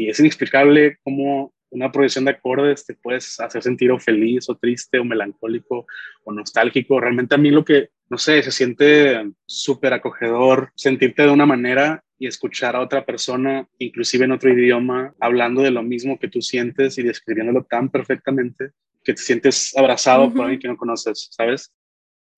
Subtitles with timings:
[0.00, 4.56] y es inexplicable cómo una progresión de acordes te puedes hacer sentir o feliz o
[4.56, 5.86] triste o melancólico
[6.24, 6.98] o nostálgico.
[6.98, 12.02] Realmente a mí lo que, no sé, se siente súper acogedor sentirte de una manera
[12.18, 16.40] y escuchar a otra persona, inclusive en otro idioma, hablando de lo mismo que tú
[16.40, 18.70] sientes y describiéndolo tan perfectamente
[19.04, 21.72] que te sientes abrazado por alguien que no conoces, ¿sabes?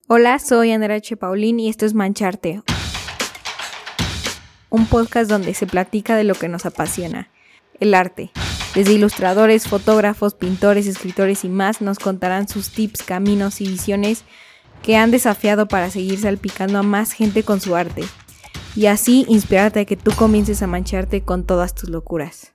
[0.07, 1.15] Hola, soy Andrea H.
[1.15, 2.61] Paulín y esto es Mancharte,
[4.69, 7.29] un podcast donde se platica de lo que nos apasiona,
[7.79, 8.31] el arte.
[8.75, 14.23] Desde ilustradores, fotógrafos, pintores, escritores y más nos contarán sus tips, caminos y visiones
[14.81, 18.03] que han desafiado para seguir salpicando a más gente con su arte
[18.75, 22.52] y así inspirarte a que tú comiences a mancharte con todas tus locuras.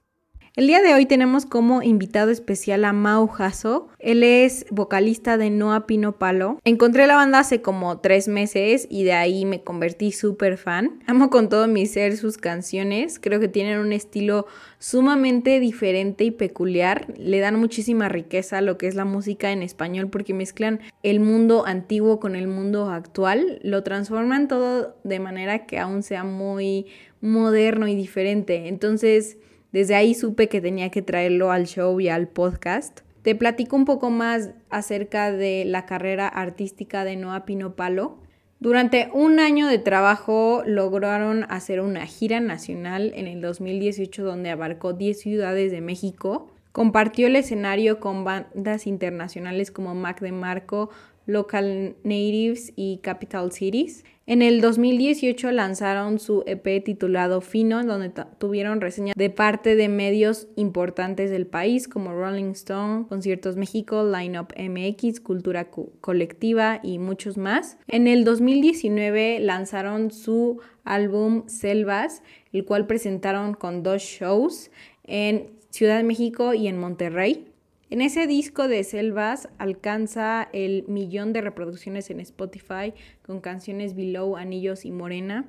[0.58, 3.86] El día de hoy tenemos como invitado especial a Mau Jasso.
[4.00, 6.58] Él es vocalista de Noa Pino Palo.
[6.64, 10.98] Encontré la banda hace como tres meses y de ahí me convertí súper fan.
[11.06, 13.20] Amo con todo mi ser sus canciones.
[13.20, 14.48] Creo que tienen un estilo
[14.80, 17.06] sumamente diferente y peculiar.
[17.16, 21.20] Le dan muchísima riqueza a lo que es la música en español porque mezclan el
[21.20, 23.60] mundo antiguo con el mundo actual.
[23.62, 26.86] Lo transforman todo de manera que aún sea muy
[27.20, 28.66] moderno y diferente.
[28.66, 29.38] Entonces
[29.72, 33.00] desde ahí supe que tenía que traerlo al show y al podcast.
[33.22, 38.18] Te platico un poco más acerca de la carrera artística de Noah Pino Palo.
[38.60, 44.94] Durante un año de trabajo lograron hacer una gira nacional en el 2018 donde abarcó
[44.94, 46.50] 10 ciudades de México.
[46.72, 50.90] Compartió el escenario con bandas internacionales como Mac DeMarco,
[51.26, 54.04] Local Natives y Capital Cities.
[54.30, 60.48] En el 2018 lanzaron su EP titulado Fino, donde tuvieron reseñas de parte de medios
[60.54, 67.38] importantes del país como Rolling Stone, Conciertos México, Line Up MX, Cultura Colectiva y muchos
[67.38, 67.78] más.
[67.86, 74.70] En el 2019 lanzaron su álbum Selvas, el cual presentaron con dos shows
[75.04, 77.46] en Ciudad de México y en Monterrey.
[77.90, 84.36] En ese disco de Selvas alcanza el millón de reproducciones en Spotify con canciones Below,
[84.36, 85.46] Anillos y Morena.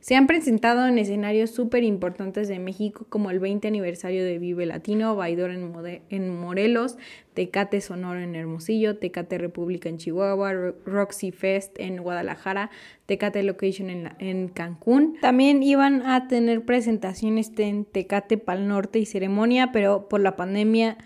[0.00, 4.64] Se han presentado en escenarios súper importantes de México como el 20 aniversario de Vive
[4.64, 6.96] Latino, Baidor en, Morelos,
[7.34, 12.70] Tecate Sonoro en Hermosillo, Tecate República en Chihuahua, Roxy Fest en Guadalajara,
[13.04, 15.18] Tecate Location en, en Cancún.
[15.20, 20.96] También iban a tener presentaciones en Tecate Pal Norte y Ceremonia, pero por la pandemia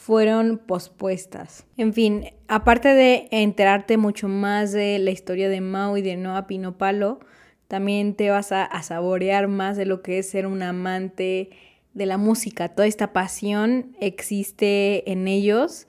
[0.00, 1.66] fueron pospuestas.
[1.76, 6.46] En fin, aparte de enterarte mucho más de la historia de Mao y de Noah
[6.46, 7.20] Pino Palo,
[7.68, 11.50] también te vas a, saborear más de lo que es ser un amante
[11.92, 12.70] de la música.
[12.70, 15.86] Toda esta pasión existe en ellos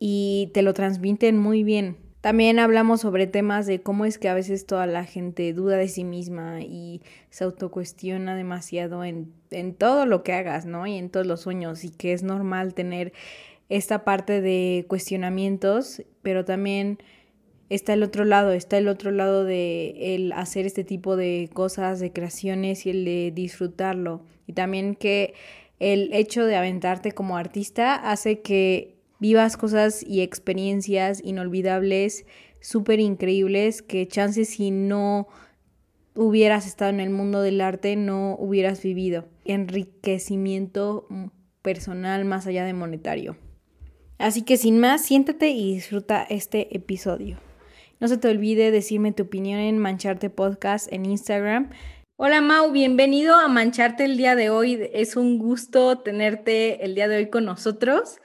[0.00, 1.98] y te lo transmiten muy bien.
[2.20, 5.88] También hablamos sobre temas de cómo es que a veces toda la gente duda de
[5.88, 10.86] sí misma y se autocuestiona demasiado en, en todo lo que hagas, ¿no?
[10.86, 13.12] Y en todos los sueños y que es normal tener
[13.72, 16.98] esta parte de cuestionamientos, pero también
[17.70, 21.98] está el otro lado, está el otro lado de el hacer este tipo de cosas,
[21.98, 24.26] de creaciones y el de disfrutarlo.
[24.46, 25.32] Y también que
[25.78, 32.26] el hecho de aventarte como artista hace que vivas cosas y experiencias inolvidables,
[32.60, 35.28] súper increíbles, que chances si no
[36.14, 39.28] hubieras estado en el mundo del arte no hubieras vivido.
[39.46, 41.06] Enriquecimiento
[41.62, 43.38] personal más allá de monetario.
[44.22, 47.40] Así que sin más, siéntate y disfruta este episodio.
[47.98, 51.70] No se te olvide decirme tu opinión en Mancharte Podcast en Instagram.
[52.14, 54.88] Hola Mau, bienvenido a Mancharte el día de hoy.
[54.92, 58.20] Es un gusto tenerte el día de hoy con nosotros.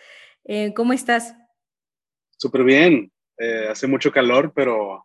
[0.45, 1.33] Eh, ¿Cómo estás?
[2.37, 3.11] Súper bien.
[3.39, 5.03] Eh, hace mucho calor, pero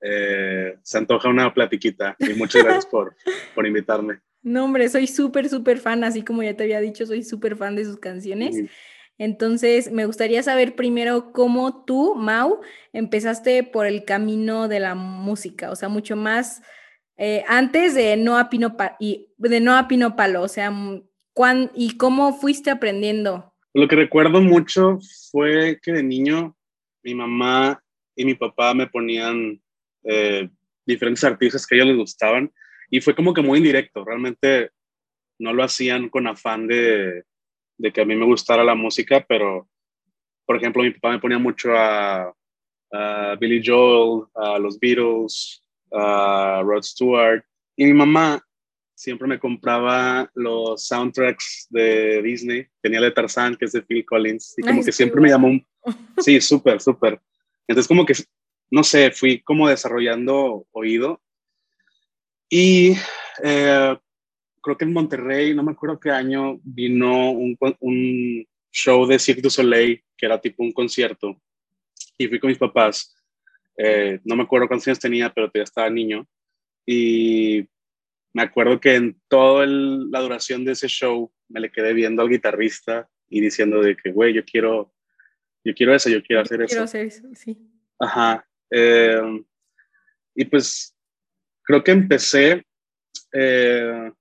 [0.00, 2.14] eh, se antoja una platiquita.
[2.20, 3.16] Y muchas gracias por,
[3.56, 4.20] por invitarme.
[4.42, 7.74] No, hombre, soy súper, súper fan, así como ya te había dicho, soy súper fan
[7.74, 8.70] de sus canciones.
[9.18, 12.60] Entonces, me gustaría saber primero cómo tú, Mau,
[12.92, 16.62] empezaste por el camino de la música, o sea, mucho más
[17.20, 20.72] eh, antes de Noa Pino, y, de Noa Pino Palo, o sea,
[21.32, 23.52] ¿cuán, ¿y cómo fuiste aprendiendo?
[23.74, 24.98] Lo que recuerdo mucho
[25.32, 26.56] fue que de niño
[27.02, 27.82] mi mamá
[28.14, 29.60] y mi papá me ponían
[30.04, 30.48] eh,
[30.86, 32.52] diferentes artistas que a ellos les gustaban
[32.88, 34.70] y fue como que muy indirecto, realmente
[35.40, 37.24] no lo hacían con afán de
[37.78, 39.68] de que a mí me gustara la música, pero,
[40.44, 42.34] por ejemplo, mi papá me ponía mucho a,
[43.38, 47.44] Billy Joel, a los Beatles, a Rod Stewart,
[47.76, 48.42] y mi mamá
[48.94, 52.66] siempre me compraba los soundtracks de Disney.
[52.80, 55.66] Tenía de Tarzán, que es de Phil Collins, y como que siempre me llamó un...
[56.18, 57.20] Sí, súper, súper.
[57.68, 58.14] Entonces como que,
[58.70, 61.20] no sé, fui como desarrollando oído.
[62.50, 62.94] Y
[63.44, 63.96] eh,
[64.60, 69.42] creo que en Monterrey, no me acuerdo qué año, vino un, un show de Cirque
[69.42, 71.40] du Soleil, que era tipo un concierto,
[72.16, 73.14] y fui con mis papás.
[73.76, 76.26] Eh, no me acuerdo cuántos años tenía, pero todavía estaba niño.
[76.84, 77.68] Y
[78.32, 82.28] me acuerdo que en toda la duración de ese show me le quedé viendo al
[82.28, 84.92] guitarrista y diciendo de que, güey, yo quiero,
[85.64, 86.68] yo quiero eso, yo quiero hacer eso.
[86.68, 87.58] Quiero hacer eso, sí.
[87.98, 88.46] Ajá.
[88.70, 89.44] Eh,
[90.34, 90.96] y pues
[91.62, 92.64] creo que empecé,
[93.32, 94.12] eh,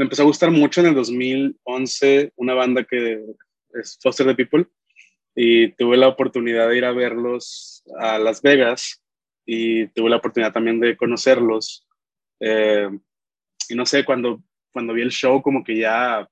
[0.00, 3.22] me empezó a gustar mucho en el 2011 una banda que
[3.74, 4.66] es Foster the People
[5.34, 9.04] y tuve la oportunidad de ir a verlos a Las Vegas
[9.44, 11.86] y tuve la oportunidad también de conocerlos.
[12.40, 12.88] Eh,
[13.68, 14.42] y no sé, cuando,
[14.72, 16.26] cuando vi el show como que ya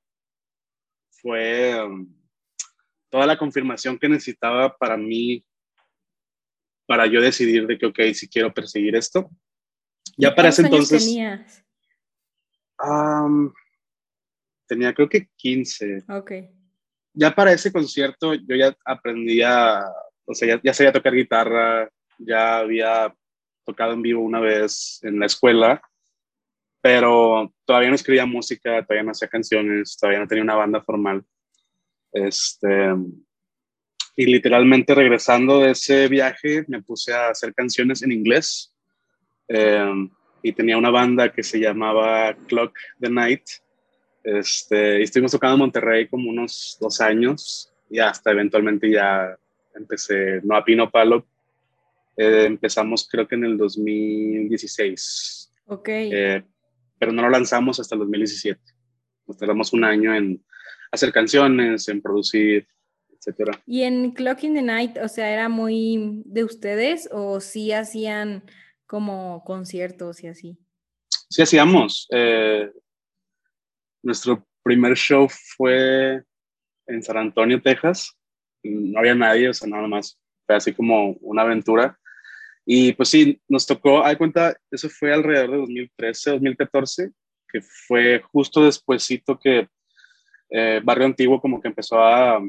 [1.21, 2.11] fue um,
[3.11, 5.44] toda la confirmación que necesitaba para mí,
[6.87, 9.29] para yo decidir de que, ok, si quiero perseguir esto.
[10.17, 11.05] Ya para ese entonces...
[11.05, 11.68] Tenías?
[12.82, 13.52] Um,
[14.66, 16.04] tenía creo que 15.
[16.08, 16.32] Ok.
[17.14, 19.84] Ya para ese concierto yo ya aprendía,
[20.25, 23.14] o sea, ya, ya sabía tocar guitarra, ya había
[23.64, 25.82] tocado en vivo una vez en la escuela,
[26.80, 31.25] pero todavía no escribía música, todavía no hacía canciones, todavía no tenía una banda formal.
[32.12, 32.94] Este,
[34.16, 38.75] y literalmente regresando de ese viaje me puse a hacer canciones en inglés
[39.46, 40.10] em,
[40.43, 43.44] y tenía una banda que se llamaba Clock the Night.
[44.23, 49.37] Este, y estuvimos tocando en Monterrey como unos dos años y hasta eventualmente ya
[49.75, 51.26] empecé, no a pino palo,
[52.17, 55.52] eh, empezamos creo que en el 2016.
[55.67, 55.88] Ok.
[55.88, 56.43] Eh,
[56.99, 58.61] pero no lo lanzamos hasta el 2017.
[59.26, 60.43] Nos tardamos un año en
[60.90, 62.67] hacer canciones, en producir,
[63.17, 63.61] etcétera.
[63.67, 68.43] ¿Y en Clocking the Night, o sea, era muy de ustedes o sí hacían
[68.88, 70.58] como conciertos y así?
[71.31, 72.08] Sí hacíamos.
[72.11, 72.73] Eh,
[74.02, 76.25] nuestro primer show fue
[76.87, 78.17] en San Antonio, Texas.
[78.64, 80.19] No había nadie, o sea, nada más.
[80.46, 81.99] Fue así como una aventura.
[82.64, 87.11] Y pues sí, nos tocó, hay cuenta, eso fue alrededor de 2013, 2014,
[87.50, 89.69] que fue justo despuesito que
[90.50, 92.43] eh, Barrio Antiguo como que empezó a,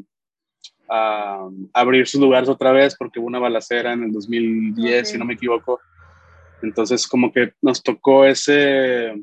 [0.89, 5.25] a, abrir sus lugares otra vez porque hubo una balacera en el 2010, si no
[5.25, 5.79] me equivoco.
[6.61, 9.13] Entonces como que nos tocó ese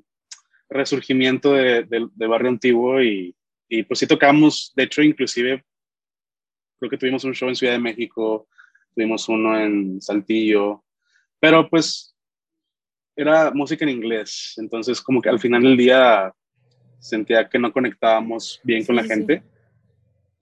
[0.68, 3.36] resurgimiento de, de, Barrio Antiguo y,
[3.68, 5.64] y pues sí tocamos, de hecho inclusive
[6.78, 8.48] creo que tuvimos un show en Ciudad de México,
[8.94, 10.84] tuvimos uno en Saltillo,
[11.38, 12.14] pero pues
[13.14, 16.32] era música en inglés, entonces como que al final del día
[16.98, 19.42] sentía que no conectábamos bien con la gente.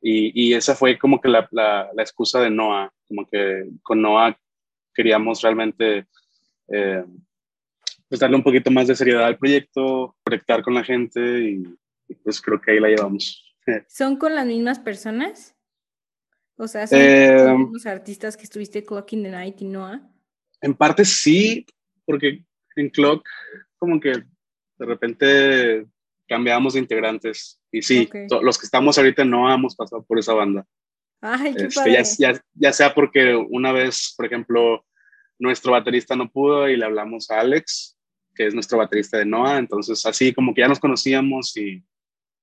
[0.01, 4.03] Y, y, esa fue como que la, la, la, excusa de Noah, como que con
[4.03, 4.39] Noah
[4.95, 6.07] queríamos realmente
[6.69, 7.05] eh,
[8.09, 11.65] pues darle un poquito más de seriedad al proyecto, conectar con la gente y,
[12.23, 13.57] pues creo que ahí la llevamos.
[13.89, 15.57] ¿Son con las mismas personas?
[16.57, 20.01] O sea, ¿son eh, los artistas que estuviste Clocking the Night y Noah?
[20.61, 21.67] En parte sí,
[22.05, 22.45] porque
[22.77, 23.27] en Clock
[23.77, 24.13] como que
[24.79, 25.87] de repente
[26.27, 27.61] cambiamos de integrantes.
[27.71, 28.09] Y sí,
[28.43, 30.67] los que estamos ahorita no hemos pasado por esa banda.
[31.21, 34.85] Ay, qué este, ya, ya, sea porque una vez, por ejemplo,
[35.39, 37.97] nuestro baterista no pudo y le hablamos a Alex,
[38.35, 41.85] que es nuestro baterista de Noah, entonces así como que ya nos conocíamos y,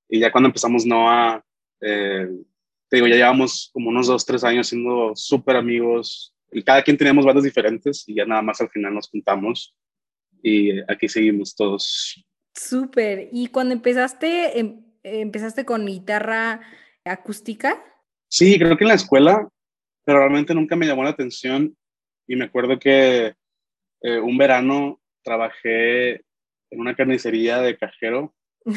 [0.09, 1.43] y ya cuando empezamos Noah,
[1.81, 2.29] eh,
[2.89, 6.97] te digo, ya llevamos como unos dos, tres años siendo súper amigos, y cada quien
[6.97, 9.75] teníamos bandas diferentes y ya nada más al final nos juntamos
[10.43, 12.23] y aquí seguimos todos.
[12.53, 13.29] Súper.
[13.31, 16.61] ¿Y cuando empezaste, em, empezaste con guitarra
[17.05, 17.81] acústica?
[18.27, 19.47] Sí, creo que en la escuela,
[20.03, 21.75] pero realmente nunca me llamó la atención
[22.31, 23.35] y me acuerdo que
[24.01, 26.23] eh, un verano trabajé
[26.69, 28.33] en una carnicería de cajero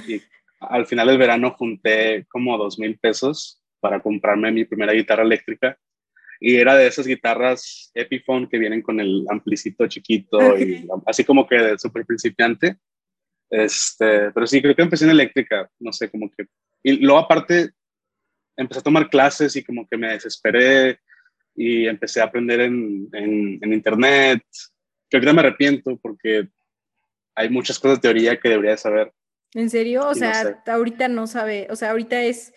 [0.09, 0.21] y
[0.59, 5.79] al final del verano junté como dos mil pesos para comprarme mi primera guitarra eléctrica
[6.41, 11.47] y era de esas guitarras Epiphone que vienen con el amplicito chiquito y así como
[11.47, 12.79] que de súper principiante.
[13.51, 16.47] Este, pero sí, creo que empecé en eléctrica, no sé, como que...
[16.83, 17.71] Y luego aparte
[18.57, 20.99] empecé a tomar clases y como que me desesperé
[21.55, 24.43] y empecé a aprender en, en, internet.
[25.09, 26.49] Creo que me arrepiento porque
[27.35, 29.13] hay muchas cosas de teoría que debería saber.
[29.53, 30.09] ¿En serio?
[30.09, 32.53] O sea, ahorita no sabe, o sea, ahorita es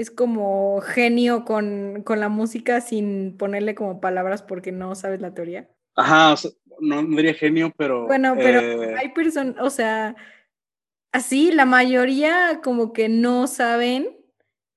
[0.00, 5.34] es como genio con, con, la música sin ponerle como palabras porque no sabes la
[5.34, 5.68] teoría.
[5.94, 6.36] Ajá,
[6.80, 8.06] no, diría genio, pero...
[8.06, 10.16] Bueno, pero eh, hay personas, o sea,
[11.12, 14.16] así la mayoría como que no saben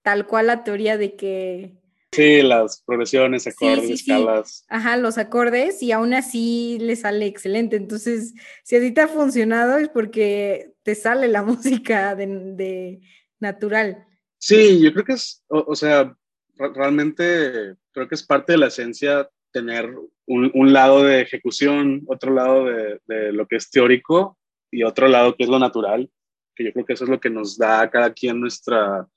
[0.01, 1.77] tal cual la teoría de que,
[2.13, 4.65] Sí, las progresiones, acordes, escalas.
[4.70, 7.75] Ajá, los acordes y aún así le sale excelente.
[7.75, 13.01] Entonces, si a ti te ha funcionado es porque te sale la música de,
[13.39, 14.05] natural.
[14.38, 16.15] Sí, yo creo que es, o, sea,
[16.55, 19.89] realmente creo que es parte de la esencia tener
[20.25, 24.38] un, lado de ejecución, otro lado de, de, lo que es teórico
[24.72, 26.10] y otro lado que es lo natural,
[26.55, 29.08] que yo creo que eso es lo que nos da a cada quien nuestra,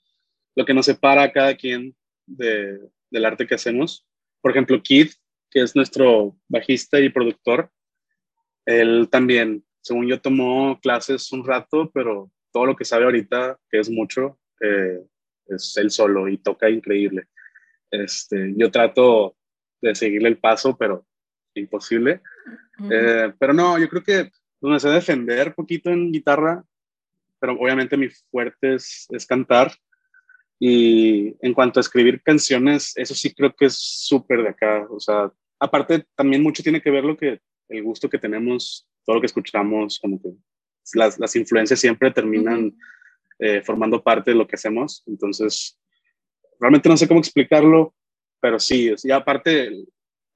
[0.54, 1.94] lo que nos separa a cada quien
[2.26, 2.78] de,
[3.10, 4.06] del arte que hacemos.
[4.40, 5.14] Por ejemplo, Keith,
[5.50, 7.70] que es nuestro bajista y productor,
[8.64, 13.78] él también, según yo, tomó clases un rato, pero todo lo que sabe ahorita, que
[13.78, 15.00] es mucho, eh,
[15.46, 17.28] es él solo y toca increíble.
[17.90, 19.36] Este, yo trato
[19.80, 21.06] de seguirle el paso, pero
[21.54, 22.22] imposible.
[22.90, 24.30] Eh, pero no, yo creo que
[24.60, 26.64] me sé defender poquito en guitarra,
[27.38, 29.72] pero obviamente mi fuerte es, es cantar.
[30.58, 34.86] Y en cuanto a escribir canciones, eso sí creo que es súper de acá.
[34.90, 39.16] O sea, aparte también mucho tiene que ver lo que, el gusto que tenemos, todo
[39.16, 40.30] lo que escuchamos, como que
[40.94, 42.76] las, las influencias siempre terminan
[43.38, 45.02] eh, formando parte de lo que hacemos.
[45.06, 45.78] Entonces,
[46.58, 47.94] realmente no sé cómo explicarlo,
[48.40, 49.84] pero sí, y aparte,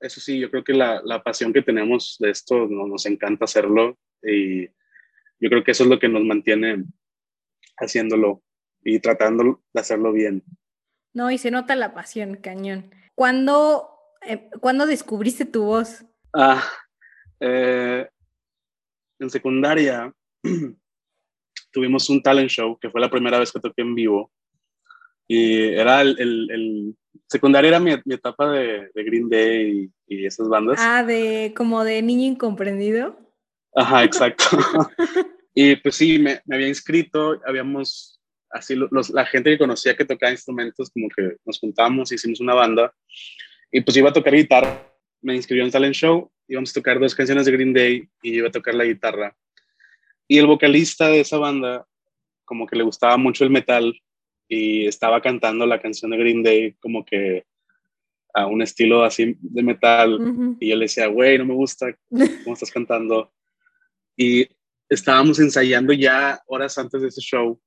[0.01, 3.45] eso sí, yo creo que la, la pasión que tenemos de esto no, nos encanta
[3.45, 6.85] hacerlo y yo creo que eso es lo que nos mantiene
[7.79, 8.43] haciéndolo
[8.85, 10.43] y tratando de hacerlo bien.
[11.13, 12.95] No, y se nota la pasión, cañón.
[13.15, 13.91] ¿Cuándo,
[14.27, 14.49] eh,
[14.87, 16.05] descubriste tu voz?
[16.33, 16.63] Ah,
[17.41, 18.09] eh,
[19.19, 20.13] en secundaria
[21.73, 24.31] tuvimos un talent show, que fue la primera vez que toqué en vivo.
[25.27, 26.97] Y era el, el,
[27.29, 30.79] secundaria era mi, etapa de, Green Day y, esas bandas.
[30.81, 33.17] Ah, de como de niño incomprendido.
[33.75, 34.45] Ajá, exacto.
[35.55, 38.20] y pues sí, me, me había inscrito, habíamos
[38.51, 42.55] así los, la gente que conocía que tocaba instrumentos, como que nos juntamos, hicimos una
[42.55, 42.93] banda
[43.71, 44.87] y pues iba a tocar guitarra.
[45.23, 48.49] Me inscribió en Talent Show, íbamos a tocar dos canciones de Green Day y iba
[48.49, 49.37] a tocar la guitarra.
[50.27, 51.87] Y el vocalista de esa banda,
[52.45, 54.01] como que le gustaba mucho el metal
[54.49, 57.45] y estaba cantando la canción de Green Day como que
[58.35, 60.57] a un estilo así de metal.
[60.59, 63.33] Y yo le decía, güey, no me gusta cómo estás cantando.
[64.17, 64.47] Y
[64.89, 67.61] estábamos ensayando ya horas antes de ese show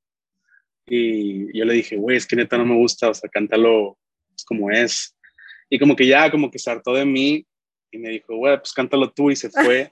[0.86, 3.98] y yo le dije, güey, es que neta no me gusta, o sea, cántalo
[4.46, 5.16] como es.
[5.70, 7.46] Y como que ya, como que se hartó de mí
[7.92, 9.92] y me dijo, güey, pues cántalo tú y se fue.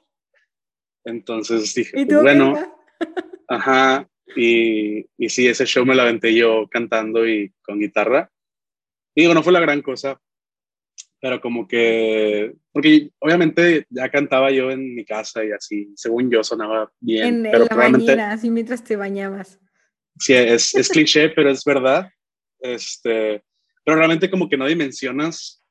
[1.06, 2.54] Entonces dije, pues, bueno,
[3.48, 4.08] ajá.
[4.36, 8.32] Y, y sí, ese show me lo aventé yo cantando y con guitarra.
[9.16, 10.22] Y digo, no fue la gran cosa,
[11.20, 16.44] pero como que, porque obviamente ya cantaba yo en mi casa y así, según yo
[16.44, 17.46] sonaba bien.
[17.46, 19.60] En, pero la bañera, así mientras te bañabas
[20.20, 22.10] sí, es, es cliché, pero es verdad.
[22.60, 23.44] Este,
[23.84, 25.64] pero realmente como que no dimensionas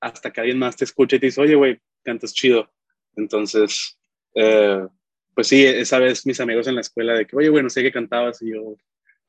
[0.00, 2.70] hasta que alguien más te escucha y te dice, oye, güey, cantas chido.
[3.16, 3.98] Entonces,
[4.34, 4.86] eh,
[5.34, 7.82] pues sí, esa vez mis amigos en la escuela de que, oye, güey, no sé
[7.82, 8.40] qué cantabas.
[8.42, 8.76] Y yo,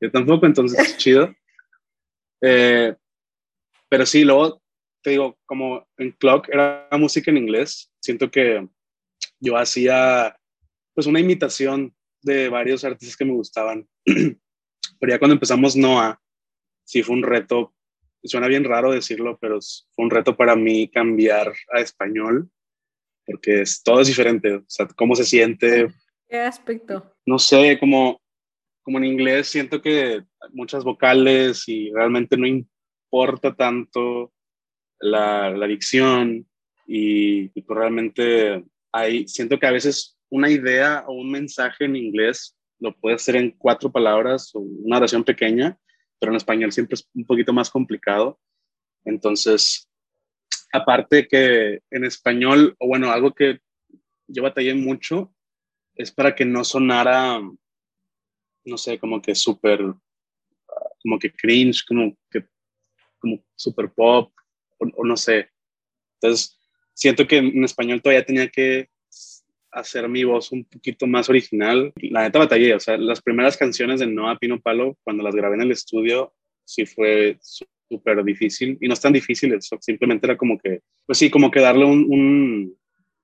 [0.00, 1.34] yo tampoco, entonces es chido.
[2.40, 2.94] Eh,
[3.88, 4.62] pero sí, luego
[5.02, 8.68] te digo, como en Clock era música en inglés, siento que
[9.38, 10.36] yo hacía
[10.94, 13.88] pues una imitación de varios artistas que me gustaban.
[14.98, 16.20] Pero ya cuando empezamos Noah,
[16.84, 17.74] sí fue un reto,
[18.22, 19.58] suena bien raro decirlo, pero
[19.94, 22.50] fue un reto para mí cambiar a español,
[23.24, 25.88] porque es, todo es diferente, o sea, cómo se siente.
[26.28, 27.14] ¿Qué aspecto?
[27.26, 28.20] No sé, como,
[28.82, 34.32] como en inglés siento que muchas vocales y realmente no importa tanto
[34.98, 36.46] la, la dicción
[36.86, 41.96] y, y pues realmente hay, siento que a veces una idea o un mensaje en
[41.96, 45.78] inglés lo puedes hacer en cuatro palabras o una oración pequeña,
[46.18, 48.40] pero en español siempre es un poquito más complicado.
[49.04, 49.88] Entonces,
[50.72, 53.60] aparte que en español, o bueno, algo que
[54.26, 55.32] yo batallé mucho
[55.94, 57.40] es para que no sonara,
[58.64, 59.80] no sé, como que súper,
[61.02, 62.46] como que cringe, como que,
[63.18, 64.32] como super pop,
[64.78, 65.50] o no sé.
[66.14, 66.58] Entonces,
[66.94, 68.88] siento que en español todavía tenía que
[69.72, 71.92] hacer mi voz un poquito más original.
[71.96, 75.56] La neta batallé, o sea, las primeras canciones de Noah Pino Palo, cuando las grabé
[75.56, 76.32] en el estudio,
[76.64, 78.78] sí fue súper difícil.
[78.80, 81.84] Y no es tan difícil, eso simplemente era como que, pues sí, como que darle
[81.84, 82.76] un...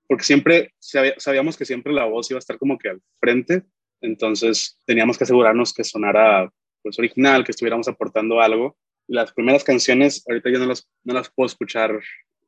[0.07, 3.63] porque siempre sabíamos que siempre la voz iba a estar como que al frente,
[4.01, 6.51] entonces teníamos que asegurarnos que sonara
[6.83, 8.77] pues original, que estuviéramos aportando algo.
[9.07, 11.99] Las primeras canciones, ahorita yo no las, no las puedo escuchar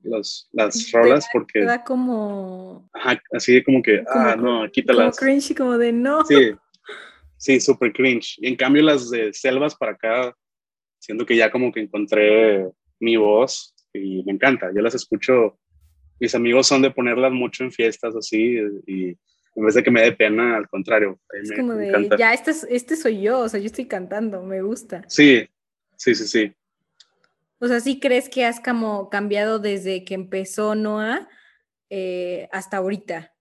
[0.02, 1.62] las, las rolas porque...
[1.62, 2.90] Da como...
[2.94, 5.18] Ajá, así como que, ah, no, quítalas.
[5.18, 6.24] Como cringe, como de no.
[6.26, 6.52] Sí,
[7.38, 8.38] sí, súper cringe.
[8.38, 10.36] Y en cambio las de Selvas para acá,
[11.00, 12.68] siento que ya como que encontré
[13.00, 14.72] mi voz y me encanta.
[14.74, 15.58] Yo las escucho,
[16.20, 19.18] mis amigos son de ponerlas mucho en fiestas así y
[19.56, 21.20] en vez de que me dé pena, al contrario.
[21.34, 25.04] Es como de, ya, este, este soy yo, o sea, yo estoy cantando, me gusta.
[25.08, 25.48] Sí,
[25.98, 26.54] sí, sí, sí.
[27.60, 31.28] O sea, ¿sí crees que has como cambiado desde que empezó Noah
[31.90, 33.36] eh, hasta ahorita?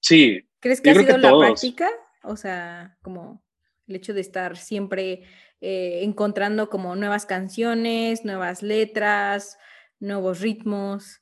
[0.00, 0.48] Sí.
[0.60, 1.90] ¿Crees que ha sido la práctica?
[2.22, 3.44] O sea, como
[3.86, 5.22] el hecho de estar siempre
[5.60, 9.58] eh, encontrando como nuevas canciones, nuevas letras,
[10.00, 11.20] nuevos ritmos.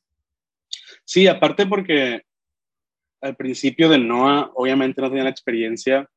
[1.05, 2.23] Sí, aparte porque
[3.21, 6.09] al principio de Noah, obviamente no tenía la experiencia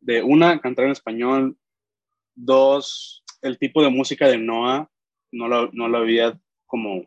[0.00, 1.58] de una, cantar en español,
[2.34, 4.88] dos, el tipo de música de Noah
[5.32, 7.04] no lo, no lo había como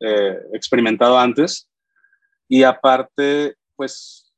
[0.00, 1.70] eh, experimentado antes.
[2.48, 4.32] Y aparte, pues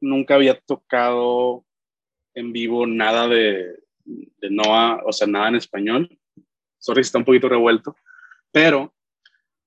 [0.00, 1.64] nunca había tocado
[2.34, 6.18] en vivo nada de, de Noah, o sea, nada en español.
[6.78, 7.96] Sorry está un poquito revuelto,
[8.52, 8.94] pero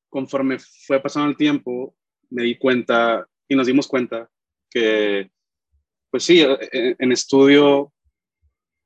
[0.10, 1.96] conforme fue pasando el tiempo,
[2.30, 4.30] me di cuenta y nos dimos cuenta
[4.70, 5.32] que,
[6.10, 7.94] pues sí, eh, eh, en, estudio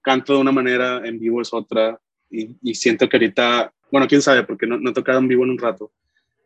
[0.01, 1.99] canto de una manera, en vivo es otra,
[2.31, 5.51] y, siento que ahorita, bueno, quién sabe, porque no, no, he tocado en vivo en
[5.51, 5.91] un rato,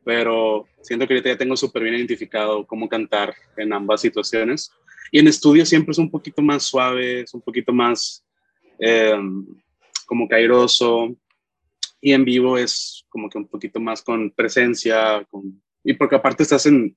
[0.03, 4.71] pero siento que ahorita ya tengo súper bien identificado cómo cantar en ambas situaciones.
[5.11, 8.25] Y en estudio siempre es un poquito más suave, es un poquito más
[8.79, 9.15] eh,
[10.05, 11.15] como cairoso,
[12.01, 15.25] y en vivo es como que un poquito más con presencia,
[15.83, 16.95] y porque aparte estás en,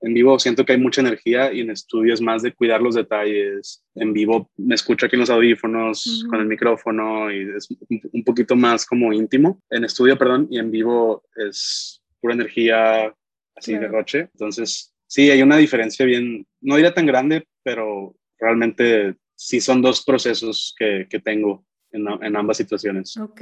[0.00, 2.94] en vivo siento que hay mucha energía y en estudio es más de cuidar los
[2.94, 3.84] detalles.
[3.94, 7.68] En vivo me escucho aquí en los audífonos, con el micrófono y es
[8.12, 9.60] un poquito más como íntimo.
[9.70, 13.12] En estudio, perdón, y en vivo es pura energía
[13.56, 14.28] así de roche.
[14.32, 20.04] Entonces, sí, hay una diferencia bien, no diría tan grande, pero realmente sí son dos
[20.04, 23.16] procesos que, que tengo en, en ambas situaciones.
[23.16, 23.40] Ok,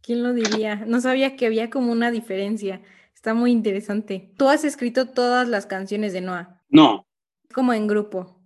[0.00, 0.84] ¿quién lo diría?
[0.86, 2.82] No sabía que había como una diferencia.
[3.22, 4.32] Está muy interesante.
[4.36, 6.60] ¿Tú has escrito todas las canciones de Noah?
[6.68, 7.06] No.
[7.54, 8.42] Como en grupo.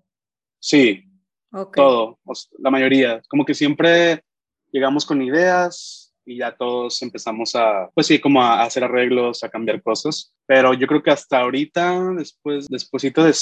[0.59, 1.03] Sí.
[1.75, 2.19] Todo,
[2.59, 3.23] la mayoría.
[3.31, 4.23] Como que siempre
[4.71, 9.49] llegamos con ideas y ya todos empezamos a, pues sí, como a hacer arreglos, a
[9.49, 10.35] cambiar cosas.
[10.45, 13.35] Pero yo creo que hasta ahorita, después, despuésito de,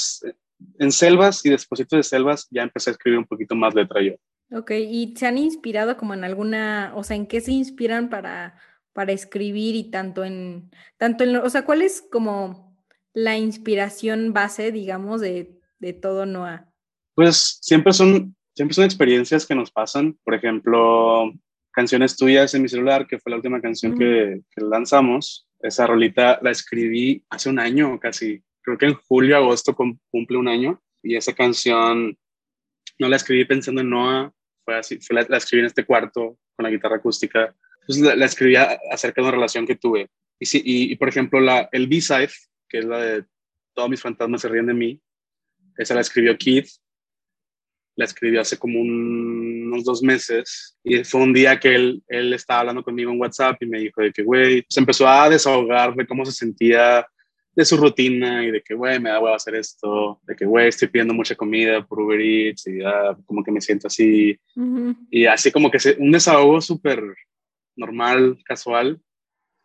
[0.79, 4.13] en Selvas y despuésito de Selvas, ya empecé a escribir un poquito más letra yo.
[4.57, 8.57] Ok, ¿y se han inspirado como en alguna, o sea, en qué se inspiran para
[8.95, 12.73] para escribir y tanto en, tanto en, o sea, ¿cuál es como
[13.13, 16.71] la inspiración base, digamos, de, de todo Noah?
[17.13, 20.17] Pues siempre son, siempre son experiencias que nos pasan.
[20.23, 21.29] Por ejemplo,
[21.73, 25.45] canciones tuyas en mi celular, que fue la última canción que, que, lanzamos.
[25.59, 28.41] Esa rolita la escribí hace un año casi.
[28.61, 30.81] Creo que en julio, agosto cumple un año.
[31.03, 32.17] Y esa canción
[32.97, 34.31] no la escribí pensando en Noah.
[34.63, 37.53] Fue así, fue la, la escribí en este cuarto con la guitarra acústica
[37.85, 40.09] pues la, escribía acerca de una relación que tuve.
[40.39, 42.31] Y, sí, y, por ejemplo, la, el B-side,
[42.67, 43.25] que es la de
[43.73, 45.01] Todos mis fantasmas se ríen de mí,
[45.77, 46.67] esa la escribió Keith,
[47.95, 52.61] la escribió hace como unos dos meses y fue un día que él, él estaba
[52.61, 56.05] hablando conmigo en WhatsApp y me dijo de que, güey, se empezó a desahogar de
[56.05, 57.05] cómo se sentía
[57.55, 60.67] de su rutina y de que, güey, me da huevo hacer esto, de que, güey,
[60.67, 64.37] estoy pidiendo mucha comida por Uber Eats y ya, como que me siento así.
[65.09, 67.01] Y así como que se, un desahogo súper
[67.75, 69.01] normal, casual,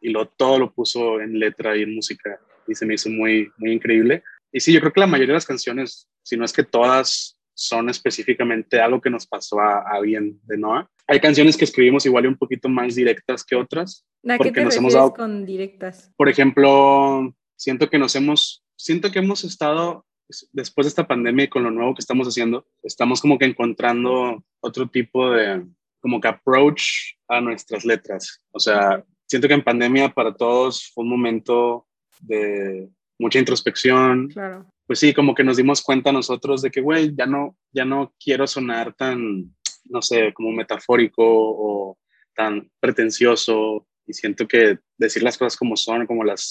[0.01, 3.51] y lo, todo lo puso en letra y en música, y se me hizo muy,
[3.59, 4.23] muy increíble.
[4.53, 7.41] Y sí, yo creo que la mayoría de las canciones, si no es que todas,
[7.55, 10.89] son específicamente algo que nos pasó a, alguien de Noah.
[11.07, 14.07] Hay canciones que escribimos igual y un poquito más directas que otras.
[14.27, 16.11] ¿A qué te nos hemos dado, con directas?
[16.17, 20.07] Por ejemplo, siento que nos hemos, siento que hemos estado
[20.53, 24.45] después de esta pandemia y con lo nuevo que estamos haciendo, estamos como que encontrando
[24.61, 25.65] otro tipo de,
[26.01, 26.83] como que approach
[27.29, 28.43] a nuestras letras.
[28.53, 31.87] O sea, siento que en pandemia para todos fue un momento
[32.21, 34.29] de mucha introspección.
[34.29, 34.67] Claro.
[34.87, 38.13] Pues sí, como que nos dimos cuenta nosotros de que, güey, ya no, ya no
[38.23, 41.99] quiero sonar tan, no sé, como metafórico o
[42.35, 43.87] tan pretencioso.
[44.07, 46.43] Y siento que decir las cosas como son, como las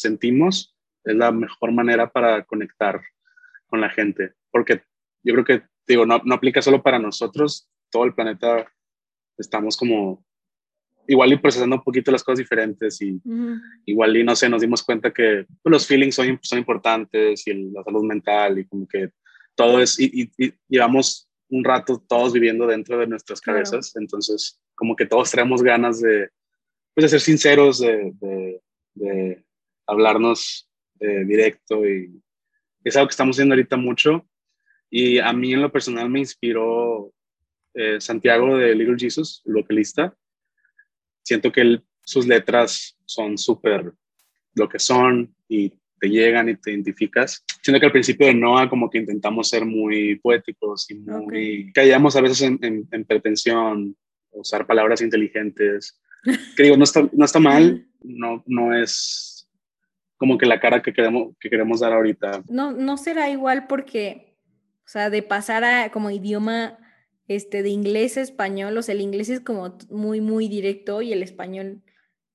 [0.00, 3.00] sentimos, es la mejor manera para conectar
[3.66, 4.32] con la gente.
[4.50, 4.82] Porque
[5.22, 8.66] yo creo que, digo, no, no aplica solo para nosotros, todo el planeta
[9.38, 10.24] estamos como
[11.06, 13.20] igual y procesando un poquito las cosas diferentes y
[13.84, 17.70] igual y no sé, nos dimos cuenta que pues, los feelings son, son importantes y
[17.70, 19.10] la salud mental y como que
[19.54, 20.32] todo es, y,
[20.68, 26.00] llevamos un rato todos viviendo dentro de nuestras cabezas, entonces como que todos tenemos ganas
[26.00, 26.30] de,
[26.94, 28.60] pues, de ser sinceros, de, de,
[28.94, 29.44] de
[29.86, 30.68] hablarnos
[31.00, 32.20] eh, directo y
[32.82, 34.26] es algo que estamos haciendo ahorita mucho
[34.90, 37.12] y a mí en lo personal me inspiró
[37.74, 40.14] eh, Santiago de Little Jesus, el vocalista,
[41.22, 43.92] siento que sus letras son súper
[44.54, 47.44] lo que son y te llegan y te identificas.
[47.62, 51.72] Siento que al principio de Noah como que intentamos ser muy poéticos y muy...
[51.72, 53.96] Callamos a veces en, en, pretensión,
[54.30, 56.00] usar palabras inteligentes.
[56.56, 59.48] Que digo, no está, no está mal, no, no es
[60.16, 62.42] como que la cara que queremos, que queremos dar ahorita.
[62.48, 64.36] No, no será igual porque,
[64.84, 66.78] o sea, de pasar a como idioma
[67.28, 71.12] este, de inglés a español, o sea, el inglés es como muy, muy directo y
[71.12, 71.82] el español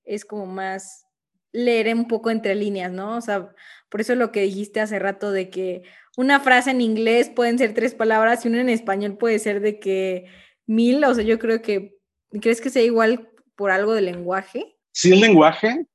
[0.04, 1.06] es como más
[1.52, 3.18] leer un poco entre líneas, ¿no?
[3.18, 3.54] O sea,
[3.90, 5.84] por eso lo que dijiste hace rato de que
[6.18, 9.80] una frase en inglés pueden ser tres palabras y una en español puede ser de
[9.80, 10.26] que
[10.66, 11.98] mil, o sea, yo creo que,
[12.42, 14.78] ¿crees que sea igual por algo de lenguaje?
[14.92, 15.86] Sí, el lenguaje,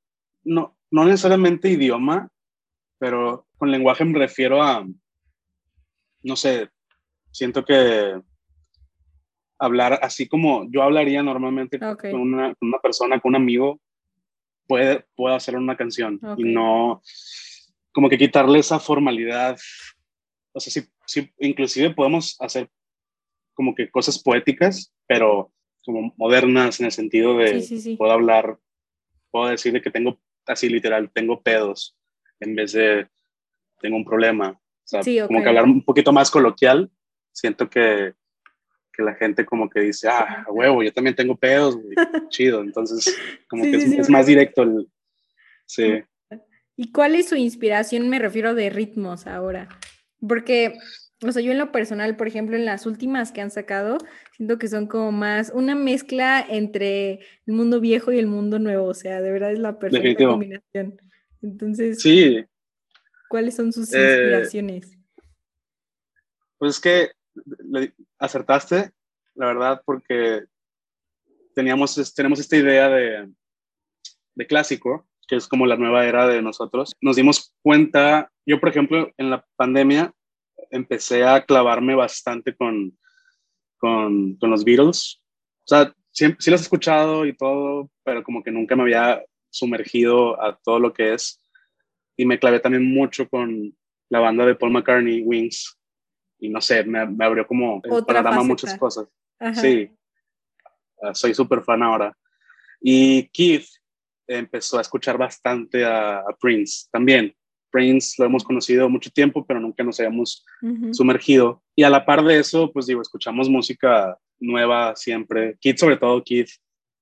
[0.42, 2.30] no, no necesariamente idioma,
[2.98, 4.86] pero con lenguaje me refiero a,
[6.22, 6.70] no sé,
[7.30, 8.20] siento que
[9.64, 13.80] hablar así como yo hablaría normalmente con, una, con, una, persona, con un amigo,
[14.66, 17.02] puede, puede hacer una canción y no
[17.92, 19.56] como que quitarle esa formalidad.
[20.52, 22.68] O sea, sí, sí, inclusive podemos hacer
[23.54, 25.52] como que cosas poéticas, pero
[25.84, 28.58] como modernas en el sentido de puedo hablar,
[29.30, 31.96] puedo decirle que tengo, así literal, tengo pedos
[32.40, 33.06] en vez de
[33.80, 34.50] tengo un problema.
[34.50, 36.90] O sea, como que hablar un poquito más coloquial,
[37.32, 38.14] siento que
[38.96, 41.78] que la gente como que dice, ah, huevo, yo también tengo pedos,
[42.28, 42.62] chido.
[42.62, 43.16] Entonces,
[43.48, 44.88] como que es, más directo el...
[45.66, 46.02] Sí.
[46.76, 48.08] ¿Y cuál es su inspiración?
[48.08, 49.68] Me refiero de ritmos ahora.
[50.26, 50.78] Porque,
[51.22, 53.98] o sea, yo en lo personal, por ejemplo, en las últimas que han sacado,
[54.36, 58.86] siento que son como más una mezcla entre el mundo viejo y el mundo nuevo.
[58.86, 61.00] O sea, de verdad es la perfecta combinación.
[61.42, 62.44] Entonces, sí.
[63.28, 64.98] ¿cuáles son sus eh, inspiraciones?
[66.64, 67.10] pues es que
[68.24, 68.90] acertaste,
[69.34, 70.44] la verdad, porque
[71.54, 73.28] teníamos, tenemos esta idea de,
[74.34, 76.92] de clásico, que es como la nueva era de nosotros.
[77.00, 80.12] Nos dimos cuenta, yo por ejemplo, en la pandemia
[80.70, 82.96] empecé a clavarme bastante con,
[83.78, 85.20] con, con los Beatles.
[85.64, 89.22] O sea, sí, sí los he escuchado y todo, pero como que nunca me había
[89.50, 91.40] sumergido a todo lo que es.
[92.16, 93.76] Y me clavé también mucho con
[94.08, 95.78] la banda de Paul McCartney, Wings,
[96.38, 99.06] y no sé, me, me abrió como el panorama muchas cosas.
[99.54, 99.90] Sí,
[101.02, 102.16] ah, soy súper fan ahora.
[102.80, 103.66] Y Keith
[104.26, 107.34] empezó a escuchar bastante a, Prince también.
[107.70, 110.44] Prince lo hemos conocido mucho tiempo, pero nunca nos habíamos
[110.92, 111.62] sumergido.
[111.74, 115.56] Y a la par de eso, pues digo, escuchamos música nueva siempre.
[115.60, 116.50] Keith, sobre todo Keith,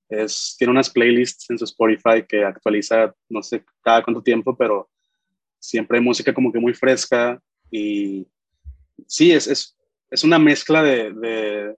[0.09, 4.89] es, tiene unas playlists en su Spotify que actualiza, no sé cada cuánto tiempo, pero
[5.59, 7.41] siempre hay música como que muy fresca
[7.71, 8.27] y
[9.07, 9.77] sí, es, es,
[10.11, 11.77] es una mezcla de, de,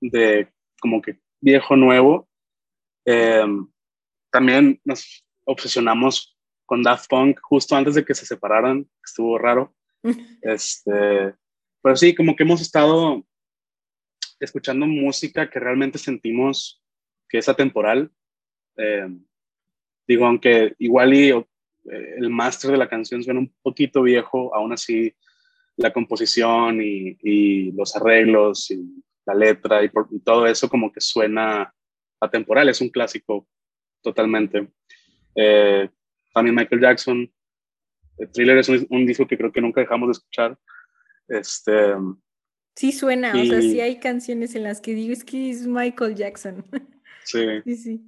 [0.00, 0.48] de,
[0.80, 2.28] como que viejo, nuevo.
[3.04, 3.68] Em,
[4.30, 9.74] también nos obsesionamos con Daft Punk justo antes de que se separaran, estuvo raro.
[10.42, 11.34] este,
[11.82, 13.24] pero sí, como que hemos estado
[14.40, 16.82] escuchando música que realmente sentimos
[17.28, 18.10] que es atemporal.
[18.76, 19.24] Em,
[20.06, 21.44] digo, aunque igual y eh,
[22.18, 25.14] el máster de la canción suena un poquito viejo, aún así
[25.76, 29.90] la composición y, los arreglos y la letra y,
[30.24, 31.72] todo eso como que suena
[32.20, 33.48] atemporal, es un clásico
[34.02, 34.68] totalmente.
[35.34, 35.88] Eh,
[36.34, 37.32] también Michael Jackson,
[38.18, 40.58] el Thriller es un, disco que creo que nunca dejamos de escuchar.
[41.28, 41.94] Este,
[42.76, 46.14] sí suena, o sea, sí hay canciones en las que digo, es que es Michael
[46.14, 46.64] Jackson.
[47.24, 47.46] Sí.
[47.64, 48.00] sí, sí.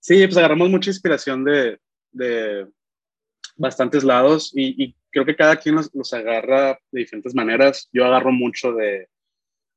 [0.00, 1.78] Sí, pues agarramos mucha inspiración de,
[2.10, 2.66] de
[3.62, 7.88] bastantes lados y, creo que cada quien los, agarra de diferentes maneras.
[7.92, 9.08] Yo agarro mucho de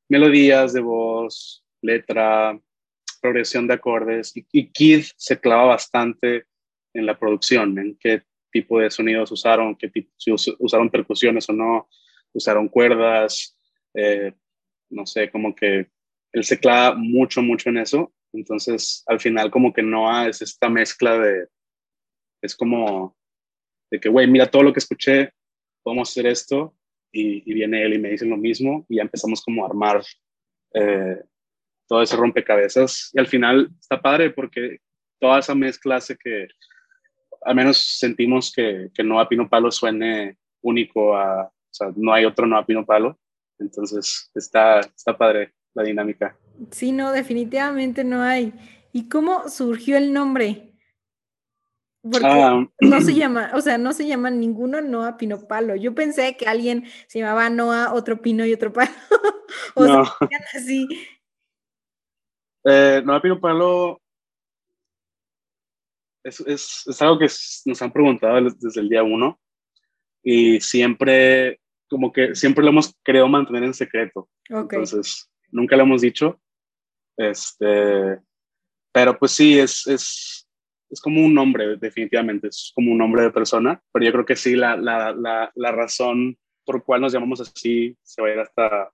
[0.08, 2.58] melodías, de voz, letra,
[3.20, 6.46] progresión de acordes y, y Kid se clava bastante
[6.94, 11.52] en la producción, en qué tipo de sonidos usaron, qué tipo, si usaron percusiones o
[11.52, 11.88] no,
[12.32, 13.56] usaron cuerdas,
[13.94, 14.32] eh,
[14.90, 15.90] no sé, como que
[16.32, 18.12] él se clava mucho, mucho en eso.
[18.32, 21.46] Entonces, al final, como que no es esta mezcla de,
[22.42, 23.16] es como
[23.90, 25.32] de que, güey, mira todo lo que escuché,
[25.82, 26.74] podemos hacer esto,
[27.12, 30.02] y, viene él y me dice lo mismo, y ya empezamos como a armar
[30.74, 31.22] eh,
[31.88, 34.78] todo ese rompecabezas, y al final está padre porque
[35.18, 36.48] toda esa mezcla hace que
[37.42, 42.24] al menos sentimos que, que a Pino Palo suene único a, o sea, no hay
[42.24, 43.18] otro a Pino Palo,
[43.58, 46.36] entonces está, está padre la dinámica.
[46.70, 48.52] Sí, no, definitivamente no hay.
[48.92, 50.65] ¿Y cómo surgió el nombre?
[52.10, 55.74] Porque ah, no se llama, o sea, no se llama ninguno Noah Pino Palo.
[55.76, 58.90] Yo pensé que alguien se llamaba Noah, otro Pino y otro Palo.
[59.74, 60.04] o no.
[60.04, 60.86] sea, así.
[62.64, 64.00] Eh, Noah Pino Palo
[66.24, 67.28] es, es, es algo que
[67.64, 69.38] nos han preguntado desde el día uno
[70.22, 74.28] y siempre, como que siempre lo hemos querido mantener en secreto.
[74.48, 76.40] Entonces, nunca lo hemos dicho.
[77.16, 78.18] Este,
[78.92, 80.45] pero pues sí, es, es,
[80.90, 84.36] es como un nombre, definitivamente, es como un nombre de persona, pero yo creo que
[84.36, 88.38] sí, la, la, la, la razón por cual nos llamamos así se va a ir
[88.38, 88.90] hasta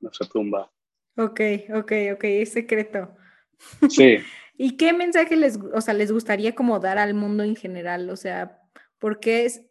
[0.00, 0.70] nuestra tumba.
[1.16, 1.40] Ok,
[1.74, 3.14] ok, ok, es secreto.
[3.88, 4.18] Sí.
[4.56, 8.10] ¿Y qué mensaje les, o sea, les gustaría como dar al mundo en general?
[8.10, 8.60] O sea,
[8.98, 9.66] porque es,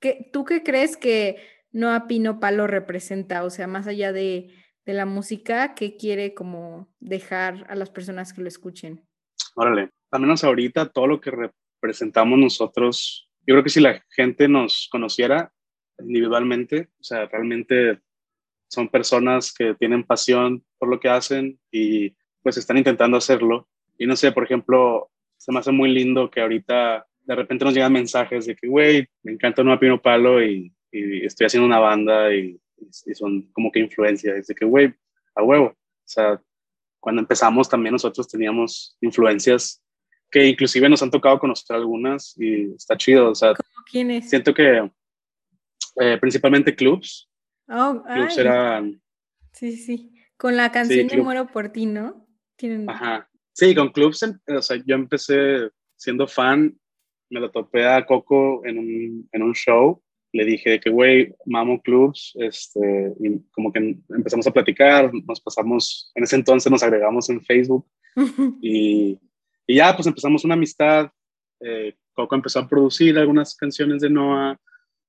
[0.00, 1.36] que, ¿tú qué crees que
[1.72, 3.44] Noa Pino Palo representa?
[3.44, 4.52] O sea, más allá de,
[4.84, 9.07] de la música, ¿qué quiere como dejar a las personas que lo escuchen?
[9.54, 14.48] Órale, al menos ahorita todo lo que representamos nosotros, yo creo que si la gente
[14.48, 15.52] nos conociera
[15.98, 18.00] individualmente, o sea, realmente
[18.68, 24.06] son personas que tienen pasión por lo que hacen y pues están intentando hacerlo y
[24.06, 27.92] no sé, por ejemplo, se me hace muy lindo que ahorita de repente nos llegan
[27.92, 32.58] mensajes de que, güey, me encanta Nueva Pino Palo y, estoy haciendo una banda y,
[33.12, 34.46] son como que influencias.
[34.46, 34.94] de que, güey,
[35.34, 35.66] a huevo.
[35.66, 36.40] O sea,
[37.08, 39.82] cuando empezamos también nosotros teníamos influencias
[40.30, 43.30] que inclusive nos han tocado conocer algunas y está chido.
[43.30, 43.54] O sea,
[43.90, 44.28] quiénes?
[44.28, 44.90] Siento que
[46.02, 47.30] eh, principalmente clubs.
[47.66, 49.00] Oh, clubs eran...
[49.54, 50.12] Sí, sí.
[50.36, 52.28] Con la canción de Muero por ti, ¿no?
[52.56, 52.90] Tienen...
[52.90, 53.26] Ajá.
[53.54, 56.78] Sí, con clubs, o sea, yo empecé siendo fan,
[57.30, 61.80] me lo topé a Coco en un, en un show, le dije que, güey, mamo
[61.80, 67.30] clubs, este, y como que empezamos a platicar, nos pasamos, en ese entonces nos agregamos
[67.30, 67.86] en Facebook
[68.60, 69.18] y,
[69.66, 71.10] y ya, pues empezamos una amistad,
[71.60, 74.58] eh, Coco empezó a producir algunas canciones de Noah,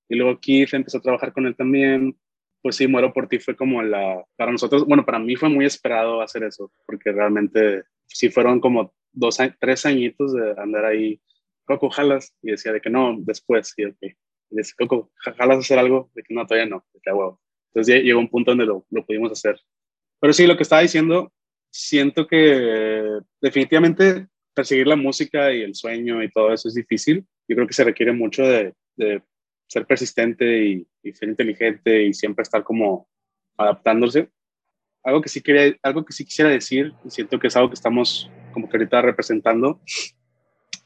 [0.08, 2.18] y luego Keith empezó a trabajar con él también,
[2.62, 5.66] pues sí, Muero por ti fue como la, para nosotros, bueno, para mí fue muy
[5.66, 11.22] esperado hacer eso, porque realmente sí fueron como dos, tres añitos de andar ahí,
[11.66, 13.98] Coco, jalas, y decía de que no, después, y ok.
[14.50, 17.40] Y decía, Coco, jalas hacer algo, de que no, todavía no, que huevo.
[17.68, 19.60] Entonces llegó un punto donde lo, lo pudimos hacer.
[20.20, 21.32] Pero sí, lo que estaba diciendo,
[21.70, 27.26] siento que definitivamente perseguir la música y el sueño y todo eso es difícil.
[27.48, 29.22] Yo creo que se requiere mucho de, de
[29.68, 33.08] ser persistente y, y, ser inteligente y siempre estar como
[33.56, 34.30] adaptándose
[35.04, 37.76] algo que sí quería, algo que sí quisiera decir, y siento que es algo que
[37.76, 39.80] estamos como que ahorita representando,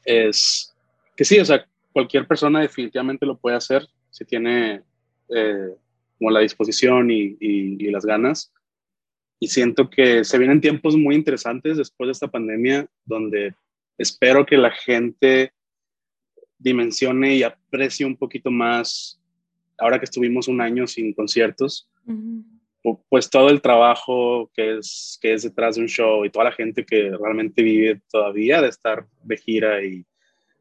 [0.04, 0.74] es
[1.16, 4.82] que sí, o sea, cualquier persona definitivamente lo puede hacer si tiene
[5.28, 5.68] eh,
[6.18, 8.52] como la disposición y, y, las ganas.
[9.38, 13.54] Y siento que se vienen tiempos muy interesantes después de esta pandemia, donde
[13.96, 15.52] espero que la gente
[16.58, 19.20] dimensione y aprecie un poquito más,
[19.78, 21.88] ahora que estuvimos un año sin conciertos,
[23.08, 26.52] pues todo el trabajo que es, que es detrás de un show y toda la
[26.52, 30.04] gente que realmente vive todavía de estar de gira y,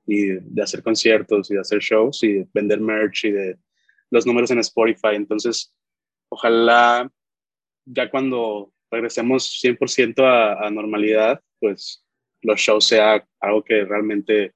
[0.06, 3.58] y de hacer conciertos y de hacer shows y de vender merch y de
[4.10, 5.16] los números en Spotify.
[5.16, 5.74] Entonces,
[6.30, 7.12] ojalá
[7.86, 12.06] ya cuando regresemos 100% a, a normalidad, pues
[12.42, 14.54] los shows sea algo que realmente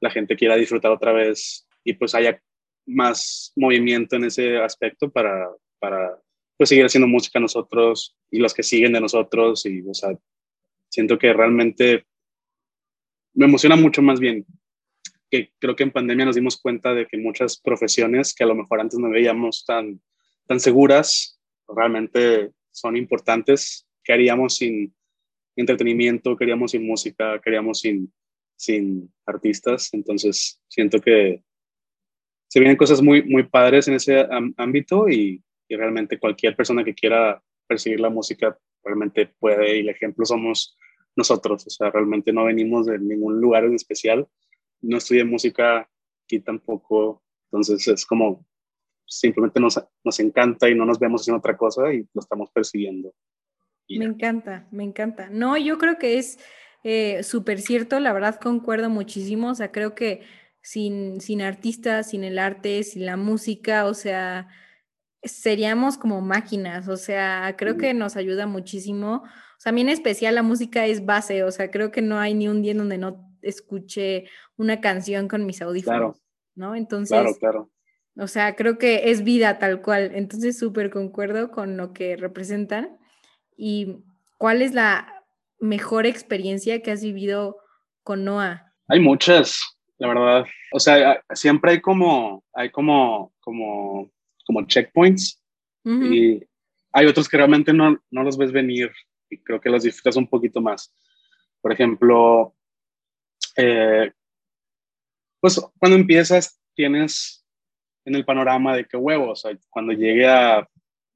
[0.00, 2.40] la gente quiera disfrutar otra vez y pues haya
[2.86, 5.48] más movimiento en ese aspecto para,
[5.78, 6.18] para
[6.56, 10.10] pues seguir haciendo música nosotros y los que siguen de nosotros y, o sea,
[10.88, 12.06] siento que realmente
[13.34, 14.44] me emociona mucho más bien
[15.30, 18.54] que creo que en pandemia nos dimos cuenta de que muchas profesiones que a lo
[18.54, 20.00] mejor antes no veíamos tan,
[20.46, 21.38] tan seguras,
[21.68, 23.86] realmente son importantes.
[24.02, 24.94] ¿Qué haríamos sin
[25.56, 26.36] entretenimiento?
[26.36, 27.40] ¿Qué haríamos sin música?
[27.42, 28.12] ¿Qué haríamos sin,
[28.56, 29.92] sin artistas?
[29.92, 31.42] Entonces, siento que
[32.48, 36.94] se vienen cosas muy, muy padres en ese ámbito y, y realmente cualquier persona que
[36.94, 40.76] quiera percibir la música realmente puede y el ejemplo somos
[41.14, 44.26] nosotros, o sea, realmente no venimos de ningún lugar en especial,
[44.80, 45.88] no estudié música
[46.24, 48.46] aquí tampoco, entonces es como
[49.06, 53.14] simplemente nos, nos encanta y no nos vemos haciendo otra cosa y lo estamos persiguiendo.
[53.88, 55.30] me encanta, me encanta.
[55.30, 56.38] No, yo creo que es
[56.84, 60.22] eh, súper cierto, la verdad concuerdo muchísimo, o sea, creo que
[60.60, 64.48] sin, sin artistas, sin el arte, sin la música, o sea,
[65.22, 69.22] seríamos como máquinas, o sea, creo que nos ayuda muchísimo.
[69.24, 72.18] O sea, a mí en especial la música es base, o sea, creo que no
[72.18, 74.24] hay ni un día donde no escuche
[74.56, 76.22] una canción con mis audífonos,
[76.54, 76.74] ¿no?
[76.74, 77.70] Entonces, claro, claro.
[78.16, 80.10] O sea, creo que es vida tal cual.
[80.14, 82.98] Entonces, súper concuerdo con lo que representan.
[83.56, 83.98] ¿Y
[84.38, 85.24] cuál es la
[85.60, 87.58] mejor experiencia que has vivido
[88.02, 88.72] con Noah?
[88.88, 89.60] Hay muchas,
[89.98, 90.44] la verdad.
[90.72, 94.10] O sea, siempre hay como, hay como, como
[94.48, 95.42] como checkpoints
[95.84, 96.42] y
[96.92, 98.90] hay otros que realmente no, no los ves venir
[99.30, 100.94] y creo que los disfrutas un poquito más.
[101.60, 102.54] Por ejemplo,
[103.58, 104.12] eh,
[105.40, 107.44] pues cuando empiezas tienes
[108.04, 110.66] en el panorama de qué huevo, o sea, cuando llegue a,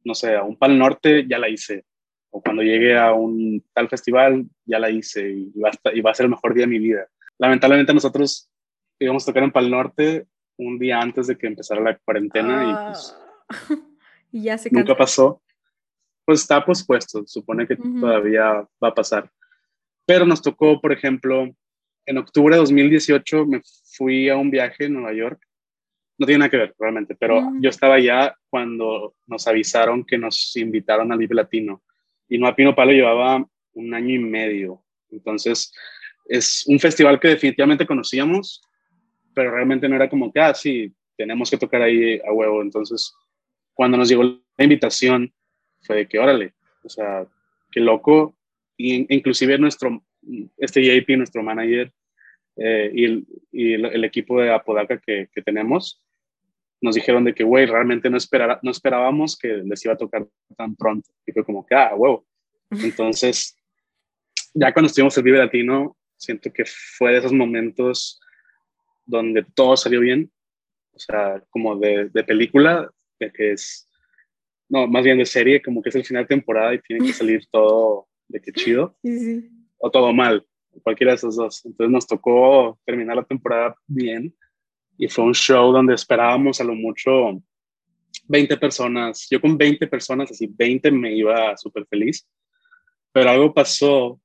[0.04, 1.84] no sé, a un Pal Norte ya la hice,
[2.30, 6.10] o cuando llegue a un tal festival ya la hice y va, a y va
[6.10, 7.06] a ser el mejor día de mi vida.
[7.38, 8.50] Lamentablemente nosotros
[8.98, 10.26] íbamos a tocar en Pal Norte
[10.58, 13.16] un día antes de que empezara la cuarentena y pues
[13.48, 13.58] Ah.
[14.32, 15.42] y ya se nunca pasó.
[16.24, 19.30] Pues está pospuesto, supone que todavía va a pasar.
[20.06, 21.48] Pero nos tocó, por ejemplo,
[22.06, 23.62] en octubre de 2018 me
[23.96, 25.40] fui a un viaje en Nueva York.
[26.18, 27.62] No tiene nada que ver realmente, pero Mm.
[27.62, 31.82] yo estaba allá cuando nos avisaron que nos invitaron al Vive Latino.
[32.28, 34.82] Y Nueva Pino Palo llevaba un año y medio.
[35.10, 35.72] Entonces,
[36.26, 38.62] es un festival que definitivamente conocíamos,
[39.34, 42.62] pero realmente no era como que, ah, sí, tenemos que tocar ahí a huevo.
[42.62, 43.14] Entonces,
[43.74, 45.32] cuando nos llegó la invitación,
[45.82, 47.26] fue de que, órale, o sea,
[47.70, 48.34] qué loco.
[48.76, 50.02] Y inclusive nuestro,
[50.56, 51.92] este JP, nuestro manager,
[52.56, 56.02] eh, y, el, y el, el, equipo de Apodaca que, que tenemos,
[56.82, 60.26] nos dijeron de que, güey, realmente no, esperara, no esperábamos que les iba a tocar
[60.56, 61.08] tan pronto.
[61.24, 62.26] Y fue como que, ah, huevo.
[62.70, 63.56] Entonces,
[64.52, 68.20] ya cuando estuvimos el Vive Latino, siento que fue de esos momentos
[69.06, 70.30] donde todo salió bien,
[70.92, 73.88] o sea, como de, de película, de que es,
[74.68, 77.12] no, más bien de serie, como que es el final de temporada y tiene que
[77.12, 79.61] salir todo de que chido, Sí, sí.
[79.82, 80.46] O todo mal,
[80.82, 81.64] cualquiera de esos dos.
[81.66, 84.34] Entonces nos tocó terminar la temporada bien
[84.96, 87.42] y fue un show donde esperábamos a lo mucho
[88.28, 89.26] 20 personas.
[89.28, 92.28] Yo con 20 personas, así 20 me iba súper feliz,
[93.10, 94.20] pero algo pasó,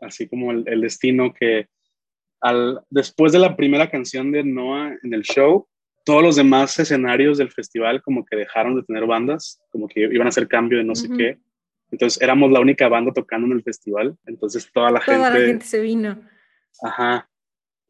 [0.00, 1.68] así como el, el destino que
[2.40, 5.68] al, después de la primera canción de Noah en el show,
[6.04, 10.26] todos los demás escenarios del festival como que dejaron de tener bandas, como que iban
[10.26, 11.16] a hacer cambio de no sé Ujú.
[11.16, 11.38] qué.
[11.90, 14.16] Entonces éramos la única banda tocando en el festival.
[14.26, 16.20] Entonces toda la Toda gente, la gente se vino.
[16.82, 17.28] ajá,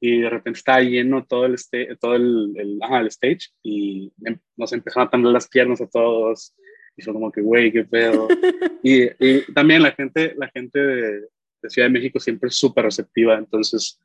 [0.00, 4.12] y de repente estaba lleno todo el, sta- todo el, el, ajá, el stage y
[4.24, 6.54] em- nos empezaron a temblar las piernas a todos.
[6.96, 8.28] Y fue como que, güey, qué pedo.
[8.82, 11.20] y, y también la gente, la gente de,
[11.62, 13.36] de Ciudad de México siempre es súper receptiva.
[13.38, 14.00] Entonces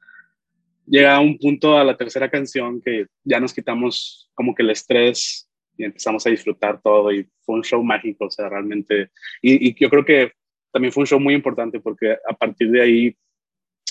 [0.86, 5.50] llega un punto a la tercera canción que ya nos quitamos como que el estrés
[5.78, 9.10] y empezamos a disfrutar todo y fue un show mágico, o sea, realmente.
[9.42, 10.32] Y, y yo creo que
[10.72, 13.18] también fue un show muy importante porque a partir de ahí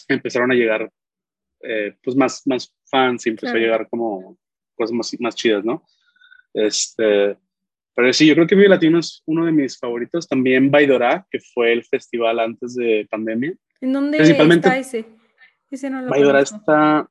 [0.09, 0.91] empezaron a llegar
[1.63, 3.59] eh, pues más, más fans y empezó Claro.
[3.59, 4.37] a llegar como
[4.75, 5.85] cosas más, más chidas, ¿no?
[6.55, 7.37] Este,
[7.95, 10.29] pero sí, yo creo que Vive Latino es uno de mis favoritos.
[10.29, 13.55] También Baidora, que fue el festival antes de pandemia.
[13.81, 15.05] ¿En dónde Principalmente- está ese?
[15.71, 16.57] Ese no lo Baidora conozco.
[16.59, 17.11] está,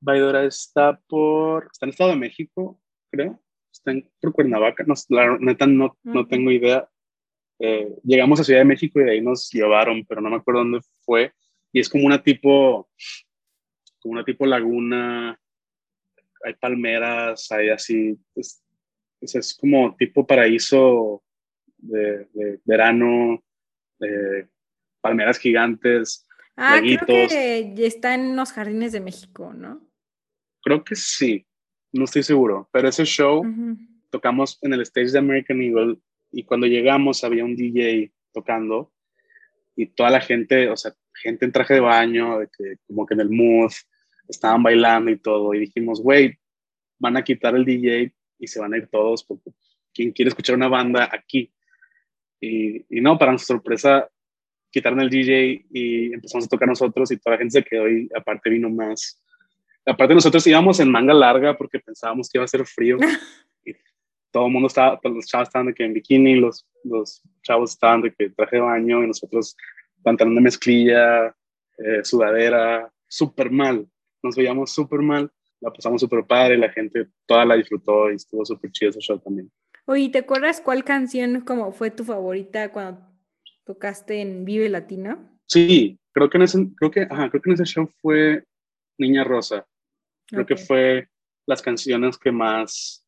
[0.00, 2.80] Baidora está por, está en Estado de México,
[3.10, 3.40] creo.
[3.78, 4.84] Está en, por Cuernavaca.
[4.86, 6.88] No, la neta no, no tengo idea.
[7.60, 10.60] Eh, llegamos a Ciudad de México y de ahí nos llevaron, pero no me acuerdo
[10.60, 11.32] dónde fue.
[11.72, 12.88] Y es como una tipo,
[14.00, 15.38] como una tipo laguna.
[16.44, 18.16] Hay palmeras, hay así.
[18.34, 18.62] Es,
[19.20, 21.22] es, como tipo paraíso
[21.76, 23.42] de, de verano,
[24.00, 24.46] eh,
[25.00, 26.26] palmeras gigantes.
[26.56, 29.88] Ah, creo que está en los jardines de México, ¿no?
[30.62, 31.46] Creo que sí,
[31.92, 33.42] no estoy seguro, pero ese show
[34.10, 35.98] tocamos en el stage de American Eagle
[36.30, 38.92] y cuando llegamos había un DJ tocando
[39.76, 43.14] y toda la gente, o sea, gente en traje de baño, de que como que
[43.14, 43.72] en el mood,
[44.28, 46.38] estaban bailando y todo y dijimos, güey,
[46.98, 49.50] van a quitar el DJ y se van a ir todos porque
[49.94, 51.52] ¿quién quiere escuchar una banda aquí?
[52.40, 54.08] Y, y no, para nuestra sorpresa,
[54.70, 58.08] quitaron el DJ y empezamos a tocar nosotros y toda la gente se quedó y
[58.14, 59.22] aparte vino más.
[59.88, 62.98] Aparte nosotros íbamos en manga larga porque pensábamos que iba a ser frío
[63.64, 63.72] y
[64.30, 67.72] todo el mundo estaba, todos los chavos estaban de que en bikini, los, los chavos
[67.72, 69.56] estaban de que traje de baño y nosotros
[70.02, 71.34] pantalón de mezclilla,
[71.78, 73.88] eh, sudadera, súper mal,
[74.22, 78.44] nos veíamos súper mal, la pasamos súper padre, la gente toda la disfrutó y estuvo
[78.44, 79.50] súper chido ese show también.
[79.86, 83.00] Oye, ¿te acuerdas cuál canción como fue tu favorita cuando
[83.64, 85.18] tocaste en Vive Latino?
[85.46, 88.44] Sí, creo que en ese, creo que, ajá, creo que en ese show fue
[88.98, 89.66] Niña Rosa.
[90.28, 90.60] Creo que Ok.
[90.66, 91.08] fue
[91.46, 93.04] las canciones que más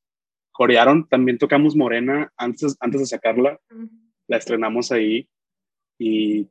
[0.52, 1.08] corearon.
[1.08, 3.58] También tocamos Morena antes, antes de sacarla.
[3.70, 3.88] Ujú.
[4.26, 5.28] La estrenamos ahí
[5.98, 6.46] y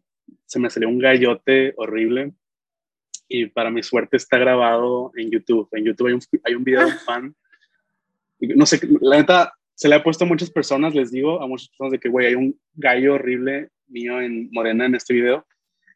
[0.46, 2.34] se me salió un gallote horrible.
[3.28, 5.68] Y para mi suerte está grabado en YouTube.
[5.72, 7.36] En YouTube hay un, hay un video de un fan.
[8.40, 11.48] Y no sé, la neta, se le ha puesto a muchas personas, les digo, a
[11.48, 15.46] muchas personas de que, güey, hay un gallo horrible mío en Morena en este video.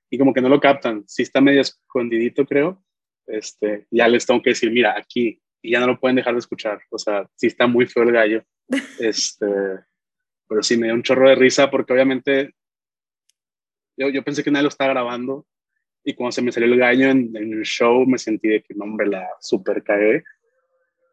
[0.10, 1.04] Y como que no lo captan.
[1.08, 2.84] Sí está medio escondidito, creo.
[3.28, 5.40] Este, ya les tengo que decir, mira, aquí.
[5.62, 6.82] Y ya no lo pueden dejar de escuchar.
[6.90, 8.44] O sea, sí está muy feo el gallo.
[9.00, 9.46] Este,
[10.48, 12.54] pero sí me dio un chorro de risa porque obviamente
[13.98, 15.46] yo, yo pensé que nadie lo estaba grabando
[16.04, 18.86] Y cuando se me salió el gallo en, el show, me sentí de que, no,
[18.86, 20.24] hombre, la super cagué.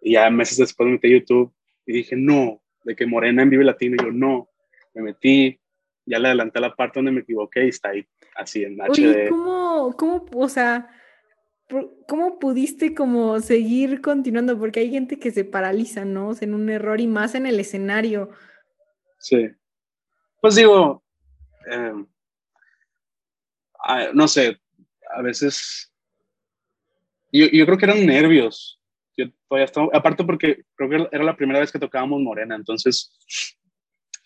[0.03, 1.53] Y ya meses después me metí a YouTube
[1.87, 3.97] y dije, no, de que Morena en Vive Latino.
[3.97, 4.49] Y yo, no,
[4.95, 5.61] me metí,
[6.07, 9.29] ya le adelanté la parte donde me equivoqué y está ahí, así en HD.
[9.29, 10.89] ¿cómo, cómo, o sea,
[12.07, 14.59] cómo pudiste como seguir continuando?
[14.59, 16.33] Porque hay gente que se paraliza, ¿no?
[16.41, 18.31] en un error y más en el escenario.
[19.19, 19.51] Sí.
[20.41, 21.03] Pues digo,
[21.71, 22.07] em,
[24.15, 24.59] no sé,
[25.15, 25.93] a veces,
[27.33, 28.81] yo, yo, creo que eran nervios.
[29.17, 33.13] Yo todavía estaba, aparte porque creo que era la primera vez que tocábamos Morena, entonces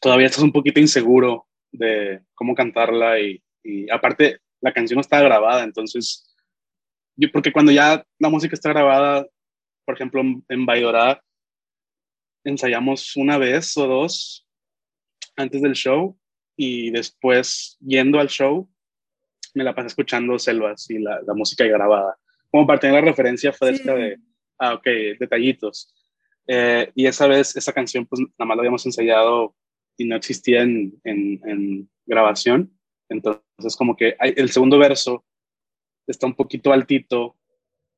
[0.00, 5.20] todavía estás un poquito inseguro de cómo cantarla y, y aparte la canción no está
[5.20, 6.33] grabada, entonces,
[7.16, 9.26] yo, porque cuando ya la música está grabada,
[9.84, 10.66] por ejemplo, en, en
[12.44, 14.46] ensayamos una vez o dos
[15.36, 16.16] antes del show
[16.56, 18.68] y después yendo al show
[19.54, 22.16] me la pasé escuchando selvas y la, la música grabada.
[22.50, 24.18] Como para tener la referencia fresca de,
[24.58, 24.86] ah, ok,
[25.18, 25.94] detallitos.
[26.46, 29.54] Eh, y esa vez, esa canción, pues nada más la habíamos ensayado
[29.96, 32.76] y no existía en, en, en grabación.
[33.08, 35.24] Entonces, como que el segundo verso
[36.06, 37.36] está un poquito altito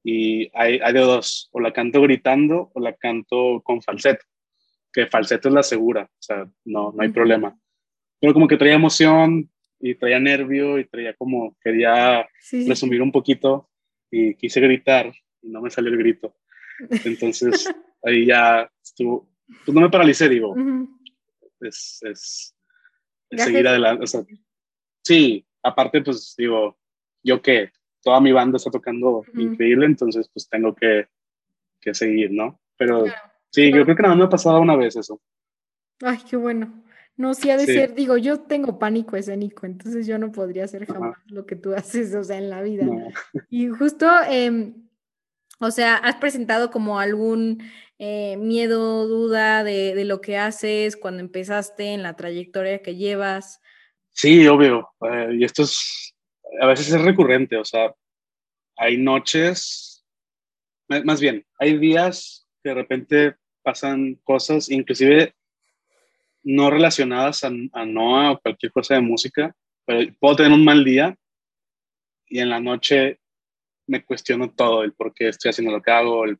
[0.03, 4.25] y hay, hay de dos, o la canto gritando o la canto con falseto,
[4.93, 7.59] que falseto es la segura, o sea, no, no hay problema.
[8.21, 13.71] Pero como que traía emoción, y traía nervio y traía como, quería resumir un poquito
[14.11, 16.37] y quise gritar y no me salió el grito.
[17.05, 19.29] Entonces ahí ya estuvo,
[19.65, 20.55] pues no me paralicé, digo,
[21.61, 22.55] es, es,
[23.31, 24.05] seguir adelante.
[24.05, 24.23] O sea,
[25.05, 26.79] sí, aparte pues digo,
[27.23, 27.71] yo que
[28.07, 31.09] toda mi banda está tocando increíble, entonces pues tengo que,
[31.81, 32.61] que seguir, ¿no?
[32.79, 33.05] Pero
[33.51, 35.21] sí, yo creo que nada más me ha pasado una vez eso.
[36.01, 36.85] Ay, qué bueno.
[37.17, 40.87] No, sí ha de ser, digo, yo tengo pánico escénico, entonces yo no podría hacer
[40.87, 42.87] jamás lo que tú haces, o sea, en la vida.
[43.51, 44.89] Y justo, em,
[45.59, 47.61] o sea, ¿has presentado como algún
[47.99, 53.61] eh, miedo, duda de, lo que haces cuando empezaste en la trayectoria que llevas?
[54.13, 54.91] Sí, obvio.
[55.01, 56.15] Eh, y esto es,
[56.61, 57.95] a veces es recurrente, o sea,
[58.77, 60.05] hay noches,
[60.89, 65.35] más bien, hay días que de repente pasan cosas, inclusive
[66.43, 70.85] no relacionadas a, a Noah o cualquier cosa de música, pero puedo tener un mal
[70.85, 71.17] día
[72.29, 73.21] y en la noche
[73.87, 76.39] me cuestiono todo, el por qué estoy haciendo lo que hago, el,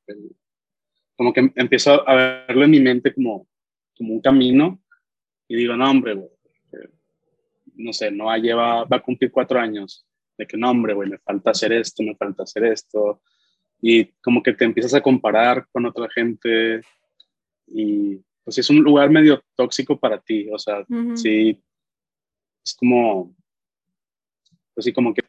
[1.17, 2.15] como que empiezo a
[2.47, 3.49] verlo en mi mente como,
[3.97, 4.81] como un camino
[5.49, 6.17] y digo, no, hombre,
[7.77, 10.07] no sé, Noah lleva, va a cumplir cuatro años,
[10.37, 13.23] de que no, hombre, güey, me falta hacer esto, me falta hacer esto,
[13.81, 16.81] y como que te empiezas a comparar con otra gente
[17.67, 21.61] y pues es un lugar medio tóxico para ti, o sea, sí,
[22.65, 23.35] es como,
[24.73, 25.23] pues sí, como que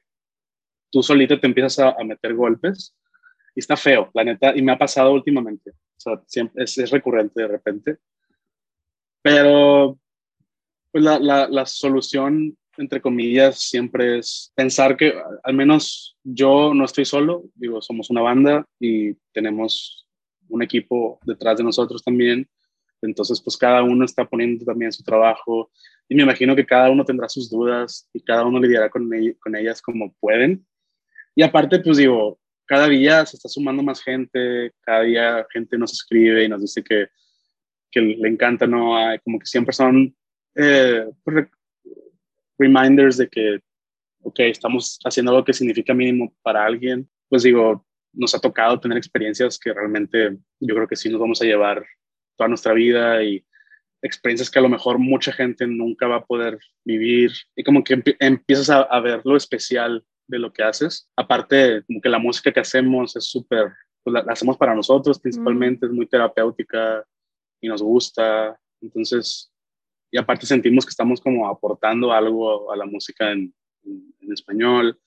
[0.91, 2.95] tú solito te empiezas a, meter golpes
[3.55, 6.91] y está feo, la neta, y me ha pasado últimamente, o sea, siempre, es, es
[6.91, 7.97] recurrente de repente,
[9.23, 9.97] pero
[10.91, 15.13] pues la, la, solución entre comillas, siempre es pensar que
[15.43, 20.07] al menos yo no estoy solo, digo, somos una banda y tenemos
[20.49, 22.47] un equipo detrás de nosotros también
[23.01, 25.71] entonces, pues cada uno está poniendo también su trabajo
[26.09, 29.09] y me imagino que cada uno tendrá sus dudas y cada uno lidiará con,
[29.39, 30.65] con ellas como pueden.
[31.35, 35.93] Y aparte, pues digo, cada día se está sumando más gente, cada día gente nos
[35.93, 37.07] escribe y nos dice que,
[37.91, 38.95] que le encanta, ¿no?
[39.23, 40.15] Como que siempre son
[40.57, 41.47] eh, pues,
[42.57, 43.59] reminders de que,
[44.21, 47.07] ok, estamos haciendo algo que significa mínimo para alguien.
[47.29, 51.41] Pues digo, nos ha tocado tener experiencias que realmente yo creo que sí nos vamos
[51.41, 51.85] a llevar
[52.35, 53.45] toda nuestra vida y
[54.01, 58.01] experiencias que a lo mejor mucha gente nunca va a poder vivir y como que
[58.19, 61.09] empiezas a, ver lo especial de lo que haces.
[61.15, 65.85] Aparte, como que la música que hacemos es súper, pues la, hacemos para nosotros principalmente,
[65.85, 67.03] es muy terapéutica
[67.61, 68.59] y nos gusta.
[68.81, 69.51] Entonces,
[70.11, 73.53] y aparte sentimos que estamos como aportando algo a la música en,
[73.83, 74.99] en, español.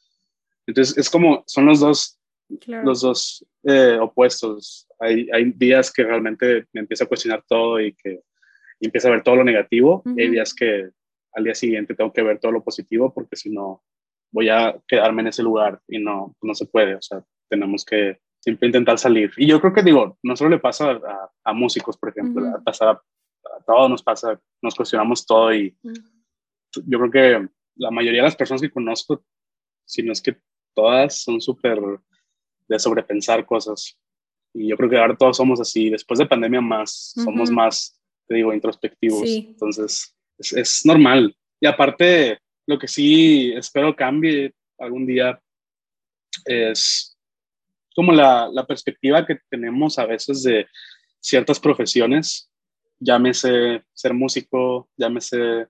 [0.67, 2.19] Entonces, es como, son los dos,
[2.67, 7.95] los dos eh, opuestos hay, hay días que realmente me empiezo a cuestionar todo y
[7.95, 8.23] que
[8.79, 10.03] y empiezo a ver todo lo negativo.
[10.17, 10.91] y hay días que
[11.35, 13.83] al día siguiente tengo que ver todo lo positivo porque si no
[14.33, 16.95] voy a quedarme en ese lugar y no, no se puede.
[16.95, 19.33] O sea, tenemos que siempre intentar salir.
[19.37, 22.63] Y yo creo que digo, no solo le pasa a, a músicos, por ejemplo, a,
[22.63, 23.01] pasar
[23.45, 25.77] a, todos nos pasa, nos cuestionamos todo y
[26.87, 29.25] yo creo que la mayoría de las personas que conozco,
[29.85, 30.37] si no es que
[30.75, 31.81] todas, son súper
[32.69, 33.99] de sobrepensar cosas.
[34.55, 38.37] Y yo creo que ahora todos somos así, después de pandemia más, somos más, te
[38.37, 39.29] digo, introspectivos.
[39.29, 41.37] Entonces, es, es, normal.
[41.61, 45.41] Y aparte, lo que sí espero cambie algún día
[46.45, 47.17] es
[47.95, 50.67] como la, la perspectiva que tenemos a veces de
[51.21, 52.50] ciertas profesiones,
[53.01, 55.67] llámese ser músico, llámese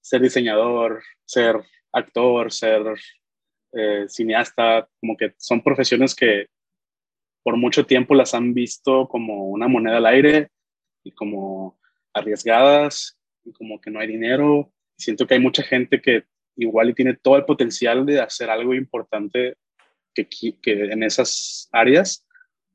[0.00, 1.56] ser diseñador, ser
[1.92, 2.82] actor, ser
[3.72, 6.46] eh, cineasta, como que son profesiones que
[7.42, 10.50] por mucho tiempo las han visto como una moneda al aire
[11.02, 11.80] y como
[12.12, 14.72] arriesgadas y como que no hay dinero.
[14.98, 16.24] Siento que hay mucha gente que
[16.56, 19.56] igual y tiene todo el potencial de hacer algo importante
[20.14, 22.26] que, que en esas áreas,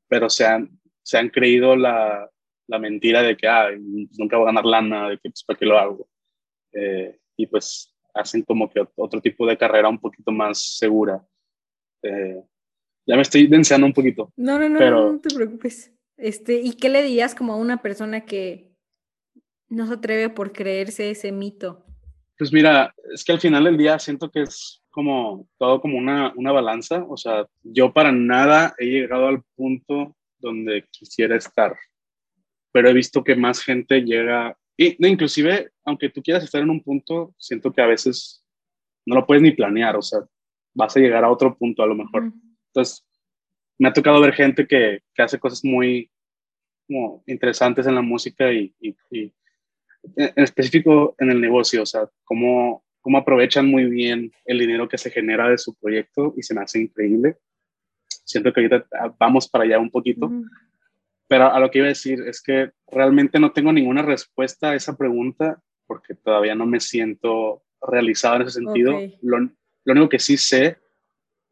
[0.08, 0.70] pero se han,
[1.02, 2.31] se han creído la,
[2.66, 3.70] la mentira de que ah,
[4.18, 6.08] nunca voy a ganar lana, de que pues, para qué lo hago.
[6.72, 11.24] Eh, y pues hacen como que otro tipo de carrera un poquito más segura.
[12.02, 12.42] Eh,
[13.06, 14.32] ya me estoy denseando un poquito.
[14.36, 15.12] No, no, no, pero...
[15.12, 15.92] no te preocupes.
[16.16, 18.76] Este, ¿Y qué le dirías como a una persona que
[19.68, 21.84] no se atreve por creerse ese mito?
[22.38, 26.32] Pues mira, es que al final del día siento que es como todo como una,
[26.36, 27.04] una balanza.
[27.08, 31.76] O sea, yo para nada he llegado al punto donde quisiera estar,
[32.72, 36.82] pero he visto que más gente llega y inclusive, aunque tú quieras estar en un
[36.82, 38.44] punto, siento que a veces
[39.06, 40.20] no lo puedes ni planear, o sea,
[40.74, 42.32] vas a llegar a otro punto a lo mejor.
[42.68, 43.06] Entonces,
[43.78, 46.10] me ha tocado ver gente que, que hace cosas muy
[46.86, 48.96] como, interesantes en la música y, y,
[50.16, 54.98] en específico en el negocio, o sea, cómo, cómo aprovechan muy bien el dinero que
[54.98, 57.36] se genera de su proyecto y se me hace increíble.
[58.24, 58.86] Siento que ahorita
[59.18, 60.30] vamos para allá un poquito.
[61.32, 64.74] Pero a lo que iba a decir es que realmente no tengo ninguna respuesta a
[64.74, 69.00] esa pregunta porque todavía no me siento realizado en ese sentido.
[69.22, 70.76] Lo, lo, único que sí sé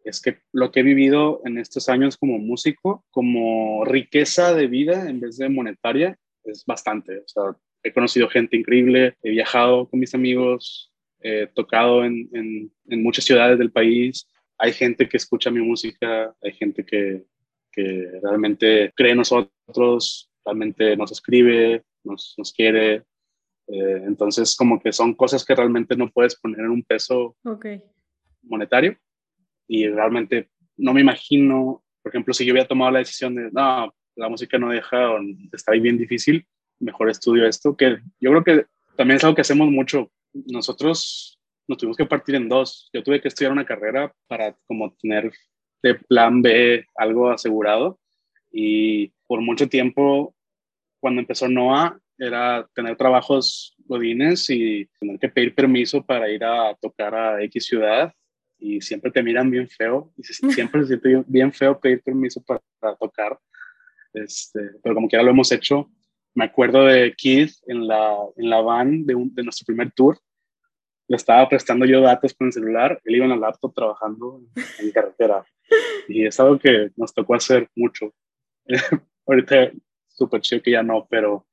[0.04, 5.08] es que lo que he vivido en estos años como músico, como riqueza de vida
[5.08, 7.20] en vez de monetaria, es bastante.
[7.20, 12.70] O sea, he conocido gente increíble, he viajado con mis amigos, he tocado en, en,
[12.86, 14.28] en muchas ciudades del país,
[14.58, 17.24] hay gente que escucha mi música, hay gente que,
[17.72, 19.52] que realmente cree en nosotros,
[20.44, 23.04] realmente nos escribe, nos, nos quiere.
[23.66, 27.36] Eh, entonces, como que son cosas que realmente no puedes poner en un peso
[28.42, 28.96] monetario.
[29.68, 33.94] Y realmente no me imagino, por ejemplo, si yo hubiera tomado la decisión de, no,
[34.16, 35.12] la música no deja,
[35.52, 36.46] está ahí bien difícil,
[36.80, 38.66] mejor estudio esto, que yo creo que
[38.96, 40.10] también es algo que hacemos mucho.
[40.32, 42.90] Nosotros nos tuvimos que partir en dos.
[42.92, 45.32] Yo tuve que estudiar una carrera para como tener
[45.82, 47.98] de plan B algo asegurado.
[48.52, 50.34] Y por mucho tiempo,
[51.00, 56.74] cuando empezó NOA, era tener trabajos godines y tener que pedir permiso para ir a
[56.80, 58.12] tocar a X ciudad.
[58.58, 60.12] Y siempre te miran bien feo.
[60.16, 60.22] Y
[60.54, 62.60] siempre se siente bien feo pedir permiso para,
[62.96, 63.38] tocar.
[64.12, 65.90] Este, pero como quiera lo hemos hecho.
[66.34, 70.18] Me acuerdo de Keith en la, en la van de, de nuestro primer tour
[71.10, 74.42] le estaba prestando yo datos con el celular, él iba en la laptop trabajando
[74.78, 75.44] en carretera.
[76.06, 78.14] Y es algo que nos tocó hacer mucho.
[79.26, 79.70] Ahorita
[80.08, 81.46] súper chido que ya no, pero,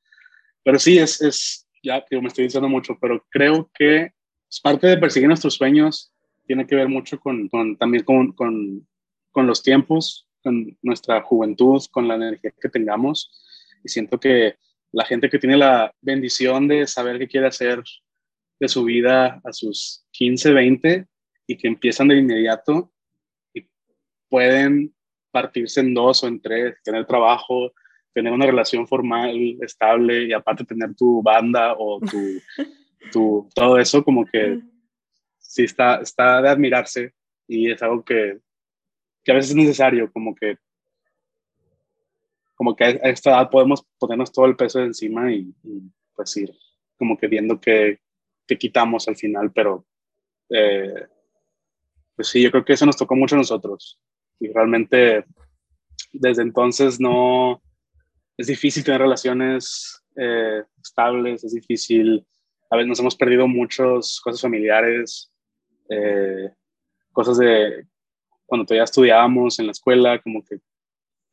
[0.63, 4.11] pero sí, es, es ya que me estoy diciendo mucho, pero creo que
[4.49, 6.11] es parte de perseguir nuestros sueños,
[6.45, 8.87] tiene que ver mucho con, con también con, con,
[9.31, 13.31] con los tiempos, con nuestra juventud, con la energía que tengamos.
[13.83, 14.55] Y siento que
[14.91, 17.83] la gente que tiene la bendición de saber qué quiere hacer
[18.59, 21.07] de su vida a sus 15, 20
[21.47, 22.91] y que empiezan de inmediato
[23.53, 23.67] y
[24.29, 24.95] pueden
[25.31, 27.71] partirse en dos o en tres, tener trabajo,
[28.13, 32.41] tener una relación formal estable y aparte tener tu banda o tu,
[33.11, 34.59] tu todo eso como que
[35.37, 37.13] sí está, está de admirarse
[37.47, 38.39] y es algo que,
[39.23, 40.57] que a veces es necesario, como que
[42.55, 45.81] como que a esta edad podemos ponernos todo el peso de encima y, y
[46.15, 46.51] pues ir
[46.97, 47.99] como que viendo que,
[48.47, 49.85] que quitamos al final, pero
[50.49, 51.07] eh,
[52.15, 53.99] pues sí, yo creo que eso nos tocó mucho a nosotros.
[54.39, 55.25] Y realmente
[56.13, 57.61] desde entonces no,
[58.37, 62.25] es difícil tener relaciones eh, estables, es difícil,
[62.69, 65.31] a veces nos hemos perdido muchas cosas familiares,
[65.89, 66.49] eh,
[67.11, 67.85] cosas de
[68.45, 70.59] cuando todavía estudiábamos en la escuela, como que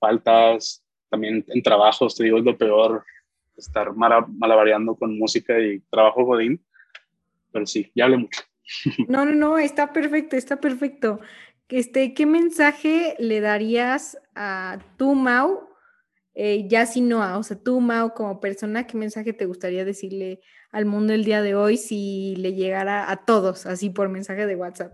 [0.00, 3.04] faltas, también en trabajos, te digo, es lo peor,
[3.56, 6.60] estar malavariando con música y trabajo godín
[7.54, 8.42] pero sí, ya hablé mucho.
[9.08, 11.20] No, no, no, está perfecto, está perfecto.
[11.68, 15.68] Este, ¿Qué mensaje le darías a tu Mau,
[16.34, 20.40] eh, ya si no, o sea, tú Mau como persona, qué mensaje te gustaría decirle
[20.72, 24.56] al mundo el día de hoy si le llegara a todos, así por mensaje de
[24.56, 24.92] WhatsApp?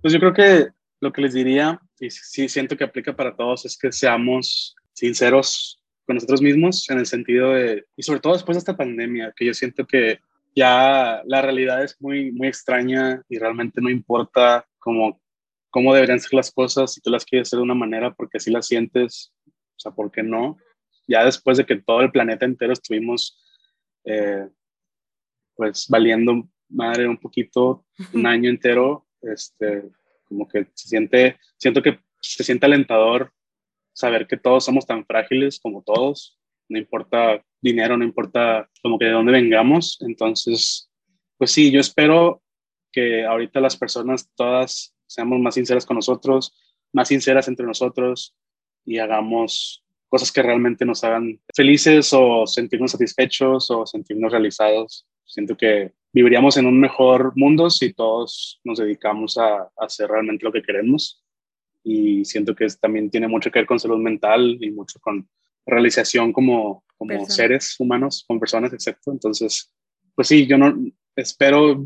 [0.00, 0.68] Pues yo creo que
[1.00, 5.80] lo que les diría, y sí siento que aplica para todos, es que seamos sinceros
[6.04, 9.44] con nosotros mismos en el sentido de, y sobre todo después de esta pandemia, que
[9.44, 10.18] yo siento que
[10.56, 15.20] ya la realidad es muy, muy extraña y realmente no importa como
[15.70, 18.50] cómo deberían ser las cosas, si tú las quieres hacer de una manera porque así
[18.50, 20.56] las sientes, o sea, ¿por qué no?
[21.06, 23.42] Ya después de que todo el planeta entero estuvimos,
[24.04, 24.48] eh,
[25.54, 29.84] pues, valiendo madre un poquito, un año entero, este,
[30.24, 33.32] como que se siente, siento que se siente alentador
[33.92, 36.38] saber que todos somos tan frágiles como todos,
[36.68, 40.90] no importa dinero, no importa como que de dónde vengamos, entonces,
[41.36, 42.42] pues sí, yo espero
[42.92, 46.54] que ahorita las personas todas seamos más sinceras con nosotros,
[46.92, 48.36] más sinceras entre nosotros
[48.84, 55.06] y hagamos cosas que realmente nos hagan felices o sentirnos satisfechos o sentirnos realizados.
[55.24, 60.52] Siento que viviríamos en un mejor mundo si todos nos dedicamos a, hacer realmente lo
[60.52, 61.22] que queremos.
[61.84, 65.28] Y siento que también tiene mucho que ver con salud mental y mucho con
[65.66, 68.96] realización como, como seres humanos, con personas, etc.
[69.06, 69.72] Entonces,
[70.14, 70.74] pues sí, yo no
[71.14, 71.84] espero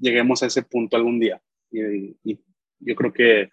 [0.00, 1.40] lleguemos a ese punto algún día.
[1.70, 2.38] Y, y
[2.80, 3.50] yo creo que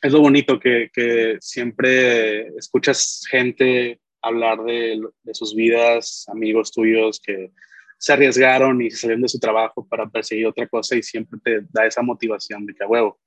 [0.00, 7.20] es lo bonito que, que siempre escuchas gente hablar de, de, sus vidas, amigos tuyos
[7.24, 7.52] que
[7.98, 11.86] se arriesgaron y salieron de su trabajo para perseguir otra cosa y siempre te da
[11.86, 13.18] esa motivación de que a huevo.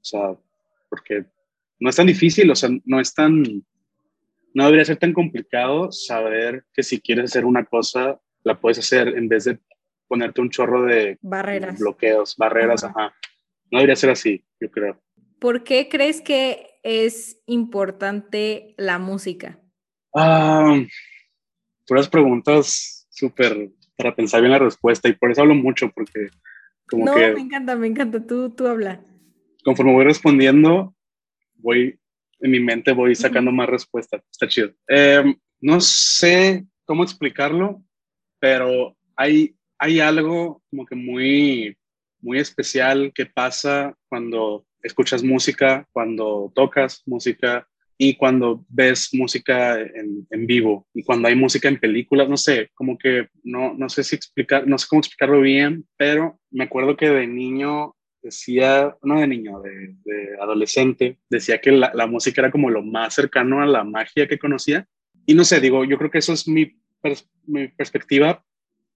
[0.00, 0.36] O sea,
[0.88, 1.24] porque
[1.80, 3.42] no es tan difícil, o sea, no es tan,
[4.54, 9.08] no debería ser tan complicado saber que si quieres hacer una cosa, la puedes hacer
[9.08, 9.58] en vez de
[10.06, 11.78] ponerte un chorro de barreras.
[11.78, 13.14] bloqueos, barreras, ajá.
[13.74, 15.02] No debería ser así, yo creo.
[15.40, 19.58] ¿Por qué crees que es importante la música?
[20.14, 20.80] Ah,
[21.84, 26.28] puras preguntas súper para pensar bien la respuesta y por eso hablo mucho porque
[26.86, 27.32] como no, que...
[27.32, 29.00] me encanta, me encanta, tú, tú habla.
[29.64, 30.94] Conforme voy respondiendo,
[31.56, 31.98] voy,
[32.38, 34.70] en mi mente voy sacando más respuestas, está chido.
[34.86, 37.82] Em, no sé cómo explicarlo,
[38.38, 41.76] pero hay, hay algo como que muy,
[42.24, 50.26] muy especial que pasa cuando escuchas música, cuando tocas música y cuando ves música en,
[50.30, 54.02] en, vivo y cuando hay música en películas, no sé, como que no, no sé
[54.02, 59.20] si explicar, no sé cómo explicarlo bien, pero me acuerdo que de niño decía, no
[59.20, 63.62] de niño, de, de adolescente, decía que la, la, música era como lo más cercano
[63.62, 64.88] a la magia que conocía.
[65.26, 66.74] Y no sé, digo, yo creo que eso es mi,
[67.46, 68.42] mi perspectiva,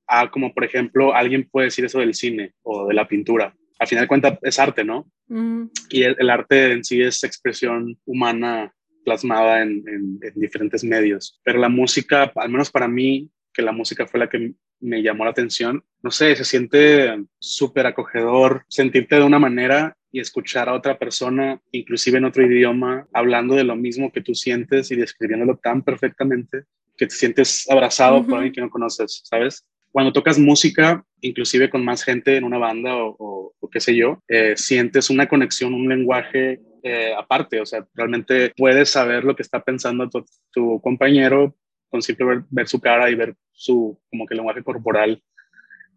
[0.09, 3.55] a como por ejemplo alguien puede decir eso del cine o de la pintura.
[3.79, 5.07] Al final de cuentas es arte, ¿no?
[5.29, 5.65] Mm.
[5.91, 8.73] Y el, el, arte en sí es expresión humana
[9.05, 11.39] plasmada en, en, en, diferentes medios.
[11.45, 15.25] Pero la música, al menos para mí, que la música fue la que me llamó
[15.25, 20.75] la atención, no sé, se siente súper acogedor sentirte de una manera y escuchar a
[20.75, 25.57] otra persona, inclusive en otro idioma, hablando de lo mismo que tú sientes y describiéndolo
[25.57, 26.65] tan perfectamente
[26.97, 28.27] que te sientes abrazado uh -huh.
[28.27, 29.67] por alguien que no conoces, ¿sabes?
[29.91, 34.55] Cuando tocas música, inclusive con más gente en una banda o, qué sé yo, eh,
[34.57, 39.63] sientes una conexión, un lenguaje eh, aparte, o sea, realmente puedes saber lo que está
[39.63, 40.09] pensando
[40.53, 41.55] tu, compañero
[41.91, 45.23] con simple ver, su cara y ver su como que lenguaje corporal.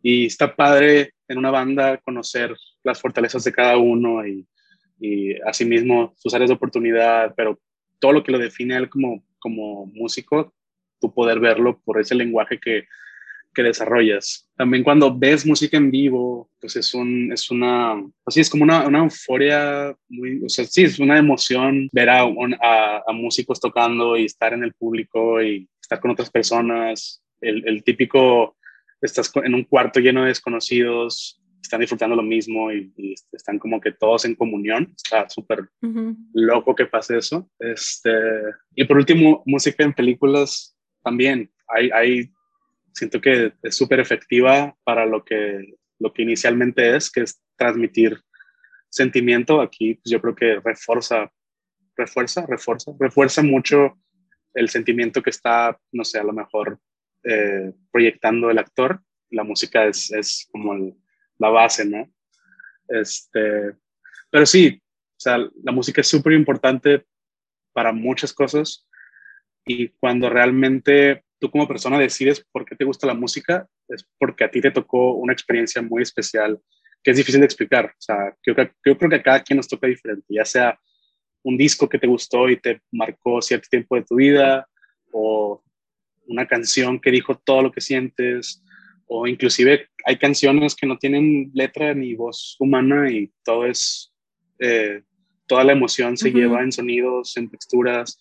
[0.01, 4.47] Y está padre en una banda conocer las fortalezas de cada uno y,
[4.99, 7.59] y asimismo sus áreas de oportunidad, pero
[7.99, 10.53] todo lo que lo define él como, como músico,
[10.99, 12.85] tú poder verlo por ese lenguaje que,
[13.53, 14.47] que desarrollas.
[14.55, 18.87] También cuando ves música en vivo, pues es, un, es una, así es como una,
[18.87, 24.17] una euforia, muy, o sea, sí, es una emoción ver a, a, a, músicos tocando
[24.17, 28.55] y estar en el público y estar con otras personas, el, el, típico,
[29.01, 33.79] estás en un cuarto lleno de desconocidos, están disfrutando lo mismo y, y están como
[33.81, 36.15] que todos en comunión, está súper uh -huh.
[36.33, 37.49] loco que pase eso.
[37.59, 38.11] Este,
[38.75, 42.31] y por último, música en películas también, hay, hay
[42.93, 48.21] siento que es súper efectiva para lo que, lo que inicialmente es, que es transmitir
[48.89, 49.61] sentimiento.
[49.61, 51.31] Aquí pues, yo creo que refuerza,
[51.95, 53.97] refuerza, refuerza, refuerza mucho
[54.53, 56.79] el sentimiento que está, no sé, a lo mejor
[57.23, 59.01] eh, proyectando el actor.
[59.29, 60.95] La música es, es como el,
[61.37, 62.11] la base, ¿no?
[62.87, 63.75] Este,
[64.29, 67.05] pero sí, o sea, la música es súper importante
[67.73, 68.87] para muchas cosas
[69.65, 74.43] y cuando realmente tú como persona decides por qué te gusta la música, es porque
[74.43, 76.59] a ti te tocó una experiencia muy especial
[77.03, 77.85] que es difícil de explicar.
[77.85, 78.53] O sea, yo,
[78.85, 80.79] yo creo que a cada quien nos toca diferente, ya sea
[81.41, 84.67] un disco que te gustó y te marcó cierto tiempo de tu vida,
[85.11, 85.63] o
[86.27, 88.63] una canción que dijo todo lo que sientes,
[89.07, 94.13] o inclusive hay canciones que no tienen letra ni voz humana y todo es,
[94.59, 95.01] eh,
[95.47, 96.35] toda la emoción se uh -huh.
[96.35, 98.19] lleva en sonidos, en texturas,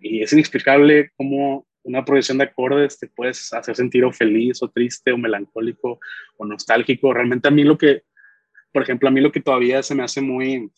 [0.00, 4.68] y es inexplicable cómo una progresión de acordes te puedes hacer sentir o feliz o
[4.68, 5.98] triste o melancólico
[6.36, 7.12] o nostálgico.
[7.14, 8.02] Realmente a mí lo que,
[8.72, 10.70] por ejemplo, a mí lo que todavía se me hace muy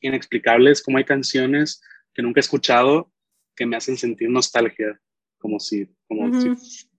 [0.00, 1.80] inexplicable es cómo hay canciones
[2.12, 3.12] que nunca he escuchado
[3.54, 4.98] que me hacen sentir nostalgia,
[5.38, 6.50] como si, como si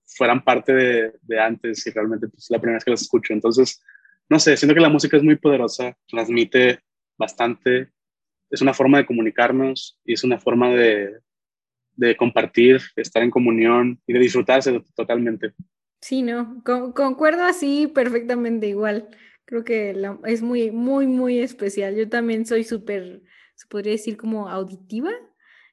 [0.05, 3.33] fueran parte de, de, antes y realmente pues, la primera vez que las escucho.
[3.33, 3.81] Entonces,
[4.29, 6.79] no sé, siento que la música es muy poderosa, transmite
[7.17, 7.91] bastante,
[8.49, 11.19] es una forma de comunicarnos y es una forma de,
[11.95, 15.53] de compartir, estar en comunión y de disfrutarse totalmente.
[16.01, 19.07] Sí, no, concuerdo así perfectamente igual.
[19.45, 21.95] Creo que es muy, muy, muy especial.
[21.95, 23.21] Yo también soy súper,
[23.55, 25.11] se podría decir como auditiva.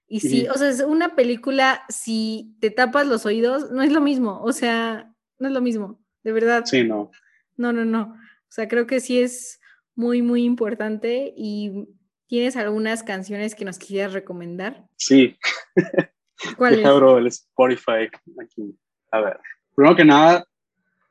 [0.06, 4.00] Y sí, o sea, es una película, si te tapas los oídos, no es lo
[4.00, 4.40] mismo.
[4.42, 6.64] O sea, no es lo mismo, de verdad.
[6.64, 7.10] Sí, no.
[7.56, 8.02] No, no, no.
[8.12, 9.60] O sea, creo que sí es
[9.94, 11.32] muy, muy importante.
[11.36, 11.88] ¿Y
[12.26, 14.86] tienes algunas canciones que nos quisieras recomendar?
[14.96, 15.36] Sí.
[16.56, 16.86] ¿Cuál es?
[16.86, 18.08] Abro el Spotify
[18.40, 18.78] aquí.
[19.12, 19.40] A ver
[19.80, 20.46] primero que nada,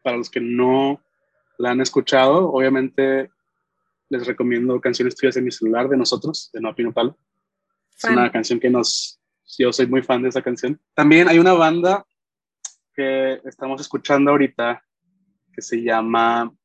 [0.03, 1.01] para los que no
[1.57, 3.31] la han escuchado, obviamente
[4.09, 7.17] les recomiendo canciones tuyas en mi celular de nosotros, de No Pino Palo.
[7.97, 9.19] Es una canción que nos.
[9.57, 10.79] Yo soy muy fan de esa canción.
[10.93, 12.05] También hay una banda
[12.93, 14.83] que estamos escuchando ahorita
[15.51, 16.55] que se llama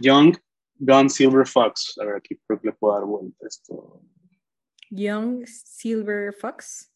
[0.00, 0.36] Young
[0.74, 1.98] Gun Silver Fox.
[2.00, 4.02] A ver, aquí creo que le puedo dar vuelta esto.
[4.90, 6.92] Young Silver Fox.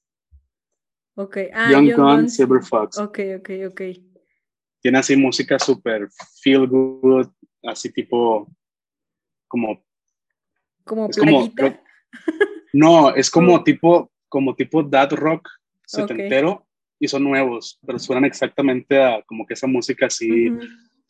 [1.15, 1.37] Ok.
[1.53, 2.99] Ah, Young, Gun, Silver Fox.
[2.99, 3.81] Ok, ok, ok.
[4.81, 6.09] Tiene así música súper
[6.43, 7.29] feel good,
[7.65, 8.49] así tipo
[9.47, 9.85] como...
[10.85, 11.81] Como playita.
[12.73, 15.49] no, es como tipo, como tipo dad rock
[15.85, 16.67] setentero
[16.99, 20.51] y son nuevos, pero suenan exactamente a como que esa música así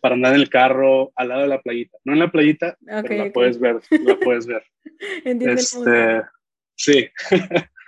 [0.00, 1.98] para andar en el carro al lado de la playita.
[2.04, 4.64] No en la playita, pero la puedes ver, la puedes ver.
[5.24, 6.22] este,
[6.74, 7.08] sí.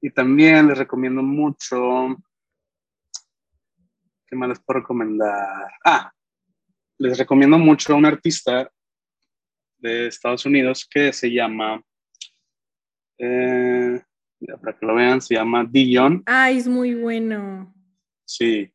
[0.00, 2.16] Y también les recomiendo mucho.
[4.26, 5.70] ¿Qué más les puedo recomendar?
[5.84, 6.12] Ah,
[6.98, 8.70] les recomiendo mucho a un artista
[9.78, 11.82] de Estados Unidos que se llama.
[13.18, 14.00] Eh,
[14.60, 16.22] para que lo vean, se llama Dion.
[16.26, 17.74] Ah, es muy bueno.
[18.24, 18.70] Sí.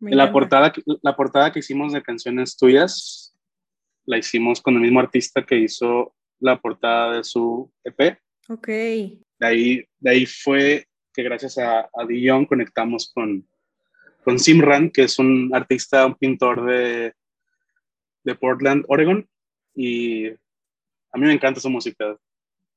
[0.00, 0.72] la portada,
[1.02, 3.36] la portada que hicimos de canciones tuyas
[4.06, 8.18] la hicimos con el mismo artista que hizo la portada de su EP.
[8.48, 8.68] Ok.
[9.40, 13.48] De ahí, de ahí fue que gracias a, Dion conectamos con,
[14.22, 17.14] con Simran, que es un artista, un pintor de,
[18.22, 19.26] de Portland, Oregon.
[19.74, 22.16] Y a mí me encanta su música.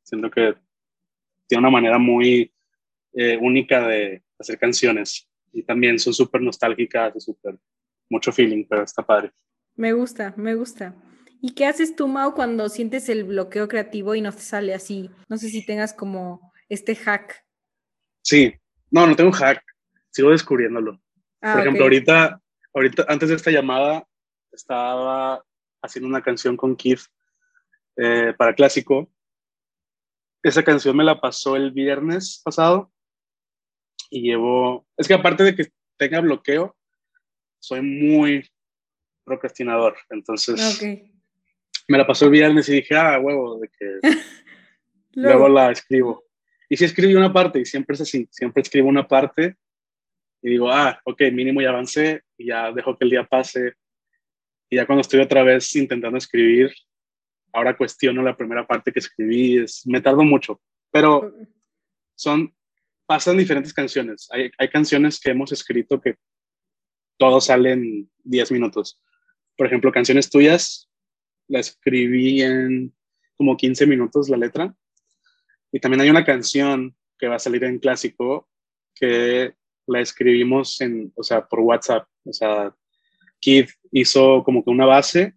[0.04, 0.56] Siento que
[1.48, 2.54] tiene una manera muy
[3.14, 5.30] eh, única de hacer canciones.
[5.52, 7.58] Y también son súper nostálgicas, súper
[8.10, 9.32] mucho feeling, pero está padre.
[9.76, 10.96] Me gusta, me gusta.
[11.42, 15.10] ¿Y qué haces tú, Mau, cuando sientes el bloqueo creativo y no te sale así?
[15.28, 17.46] No sé si tengas como este hack?
[18.22, 18.54] Sí,
[18.92, 19.64] no, no tengo un hack,
[20.12, 21.02] sigo descubriéndolo.
[21.42, 22.42] Ah, Por ejemplo, ahorita,
[22.74, 24.08] ahorita, antes de esta llamada,
[24.52, 25.44] estaba
[25.82, 27.02] haciendo una canción con Keith
[27.98, 29.12] eh, para clásico.
[30.42, 32.92] Esa canción me la pasó el viernes pasado
[34.10, 36.76] y llevo, es que aparte de que tenga bloqueo,
[37.60, 38.48] soy muy
[39.24, 40.82] procrastinador, entonces
[41.88, 44.00] me la pasó el viernes y dije, ah, huevo, de que
[45.14, 46.23] luego la escribo.
[46.74, 49.58] Y si escribí una parte, y siempre es así, siempre escribo una parte
[50.42, 53.76] y digo, ah, ok, mínimo ya avancé y ya dejo que el día pase.
[54.72, 56.74] Y ya cuando estoy otra vez intentando escribir,
[57.52, 60.60] ahora cuestiono la primera parte que escribí, es, me tardo mucho,
[60.90, 61.32] pero
[62.16, 62.52] son,
[63.06, 64.28] pasan diferentes canciones.
[64.32, 66.16] Hay, hay canciones que hemos escrito que
[67.20, 69.00] todos salen 10 minutos.
[69.56, 70.90] Por ejemplo, canciones tuyas,
[71.48, 72.96] la escribí en
[73.38, 74.76] como 15 minutos la letra
[75.74, 78.48] y también hay una canción que va a salir en clásico
[78.94, 79.56] que
[79.88, 82.08] la escribimos en, o sea, por WhatsApp.
[82.26, 82.74] O sea,
[83.40, 85.34] Kid hizo como que una base,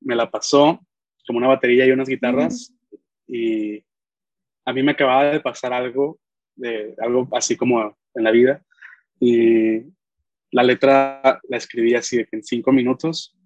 [0.00, 0.80] me la pasó,
[1.26, 2.74] como una batería y unas guitarras,
[3.26, 3.84] y
[4.64, 6.18] a mí me acababa de pasar algo,
[6.56, 8.64] de, algo así como en la vida,
[9.20, 9.82] y
[10.50, 13.36] la letra la escribí así de que en cinco minutos.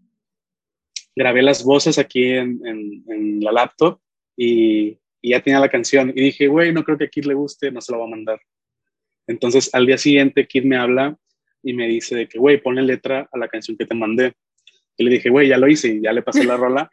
[1.16, 4.00] Grabé las voces aquí en, en, en la laptop
[4.36, 6.12] y y ya tenía la canción.
[6.14, 8.10] Y dije, güey, no creo que a Kid le guste, no se lo va a
[8.10, 8.40] mandar.
[9.26, 11.16] Entonces al día siguiente Kid me habla
[11.62, 14.34] y me dice de que, güey, ponle letra a la canción que te mandé.
[14.96, 16.90] Y le dije, güey, ya lo hice y ya le pasé la rola.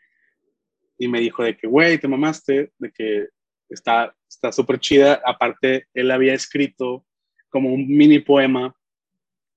[0.98, 3.28] Y me dijo de que, güey, te mamaste, de que
[3.68, 5.22] está está súper chida.
[5.26, 7.06] Aparte, él había escrito
[7.50, 8.74] como un mini poema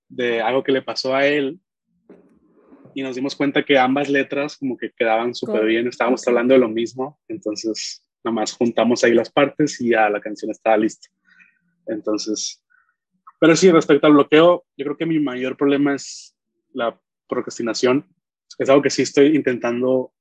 [0.09, 1.61] de algo que le pasó a él.
[2.95, 6.61] Y nos dimos cuenta que ambas letras como que quedaban súper bien, estábamos hablando de
[6.61, 7.19] lo mismo.
[7.29, 11.09] Entonces, nada más juntamos ahí las partes y ya la canción estaba lista.
[11.87, 12.63] Entonces,
[13.43, 16.37] pero sí, respecto al bloqueo, yo creo que mi mayor problema es
[16.73, 16.97] la
[17.29, 18.07] procrastinación.
[18.59, 20.13] Es algo que sí estoy intentando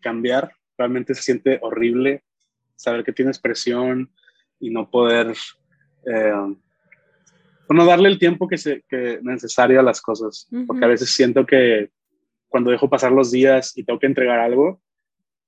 [0.00, 0.50] cambiar.
[0.76, 2.24] Realmente se siente horrible
[2.74, 4.10] saber que tienes presión
[4.58, 5.34] y no poder,
[6.06, 6.32] eh,
[7.68, 10.48] no darle el tiempo que, se, que necesario a las cosas.
[10.66, 11.90] Porque a veces siento que
[12.48, 14.80] cuando dejo pasar los días y tengo que entregar algo,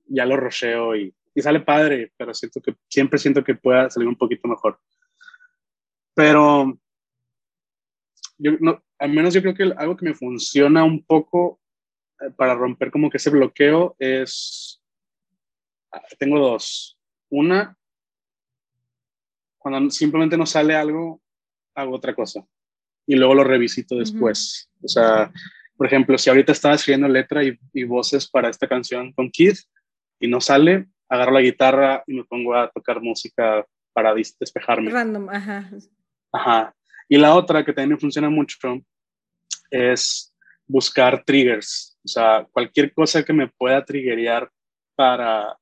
[0.07, 4.09] ya lo rocheo y, y sale padre, pero siento que siempre siento que pueda salir
[4.09, 4.81] un poquito mejor.
[6.15, 6.79] Pero
[8.39, 11.61] yo, no, al menos yo creo que algo que me funciona un poco
[12.23, 14.83] eh, para romper como que ese bloqueo es,
[15.93, 16.99] ah, tengo dos.
[17.29, 17.77] Una,
[19.59, 21.21] cuando simplemente no sale algo,
[21.75, 22.47] hago otra cosa
[23.07, 24.71] y luego lo revisito después.
[24.83, 25.31] O sea,
[25.77, 29.59] por ejemplo, si ahorita estaba escribiendo letra y, y, voces para esta canción con Keith
[30.19, 34.91] y no sale, agarro la guitarra y me pongo a tocar música para despejarme.
[34.91, 35.71] Random, ajá.
[36.33, 36.75] Ajá.
[37.09, 38.59] Y la otra que también funciona mucho
[39.71, 40.35] es
[40.67, 44.51] buscar triggers, o sea, cualquier cosa que me pueda triggerear
[44.97, 45.57] para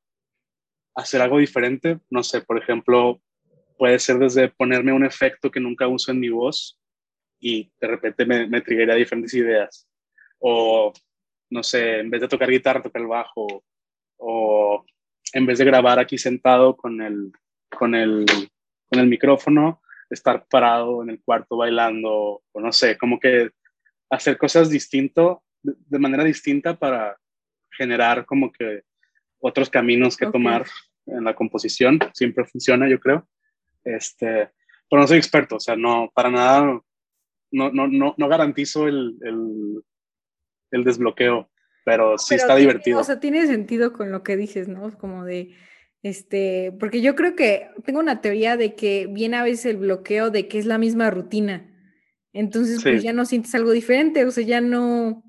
[0.94, 3.20] hacer algo diferente, no sé, por ejemplo,
[3.76, 6.80] puede ser desde ponerme un efecto que nunca uso en mi voz
[7.38, 9.86] y de repente me, me triggería diferentes ideas,
[10.38, 10.92] o
[11.50, 13.64] no sé, en vez de tocar guitarra, tocar el bajo,
[14.16, 14.84] o
[15.34, 17.32] en vez de grabar aquí sentado con el,
[17.76, 18.24] con el,
[18.88, 23.50] con el micrófono, estar parado en el cuarto bailando, o no sé, como que
[24.10, 27.18] hacer cosas distinto, de, manera distinta para
[27.72, 28.82] generar como que
[29.40, 30.66] otros caminos que tomar
[31.06, 31.98] en la composición.
[32.12, 33.26] Siempre funciona, yo creo.
[33.82, 34.50] Este,
[34.88, 36.80] pero no soy experto, o sea, no, para nada,
[37.50, 39.82] no, no, no, no garantizo el, el,
[40.70, 41.50] el desbloqueo,
[41.84, 42.98] pero sí está divertido.
[42.98, 44.96] O sea, tiene sentido con lo que dices, ¿no?
[44.98, 45.54] Como de,
[46.02, 50.30] este, porque yo creo que tengo una teoría de que viene a veces el bloqueo
[50.30, 51.70] de que es la misma rutina.
[52.32, 55.22] Entonces, pues ya no sientes algo diferente, o sea, ya no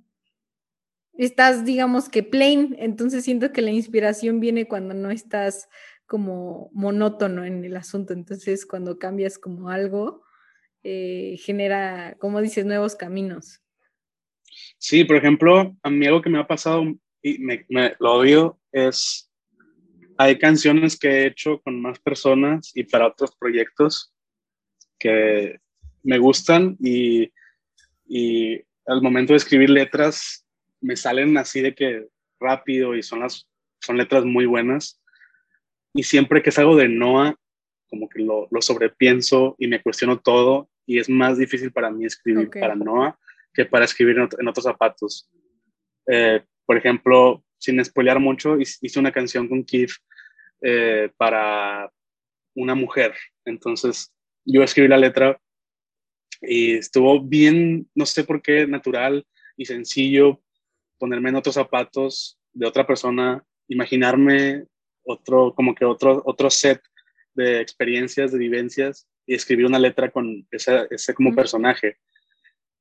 [1.13, 2.75] estás, digamos que plain.
[2.79, 5.69] Entonces siento que la inspiración viene cuando no estás
[6.07, 8.13] como monótono en el asunto.
[8.13, 10.23] Entonces, cuando cambias como algo,
[10.83, 13.61] eh, genera, como dices, nuevos caminos.
[14.87, 16.83] Sí, por ejemplo, a mí algo que me ha pasado
[17.23, 19.31] y me, me lo odio es
[20.15, 24.13] hay canciones que he hecho con más personas y para otros proyectos
[24.99, 25.57] que
[26.03, 27.31] me gustan y,
[28.07, 30.45] y al momento de escribir letras
[30.81, 32.05] me salen así de que
[32.39, 33.49] rápido y son las
[33.81, 35.01] son letras muy buenas.
[35.95, 37.35] Y siempre que salgo de Noah
[37.89, 42.05] como que lo, lo sobrepienso y me cuestiono todo y es más difícil para mí
[42.05, 43.17] escribir para Noah
[43.55, 45.29] que para escribir en, otros zapatos.
[46.07, 49.91] Eh, por ejemplo, sin spoilear mucho, hice una canción con Keith
[50.61, 51.91] eh, para
[52.55, 53.13] una mujer.
[53.45, 54.13] Entonces,
[54.45, 55.39] yo escribí la letra
[56.41, 59.25] y estuvo bien, no sé por qué, natural
[59.57, 60.41] y sencillo
[60.97, 64.65] ponerme en otros zapatos de otra persona, imaginarme
[65.03, 66.81] otro, como que otro, otro set
[67.33, 71.97] de experiencias, de vivencias y escribir una letra con ese, ese como personaje.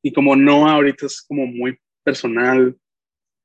[0.06, 2.76] Y como no, ahorita es como muy personal,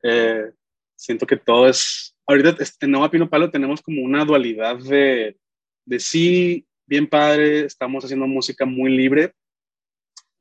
[0.03, 0.51] eh,
[0.93, 5.37] siento que todo es, ahorita en Nova Pino Palo tenemos como una dualidad de,
[5.85, 9.33] de sí, bien padre, estamos haciendo música muy libre,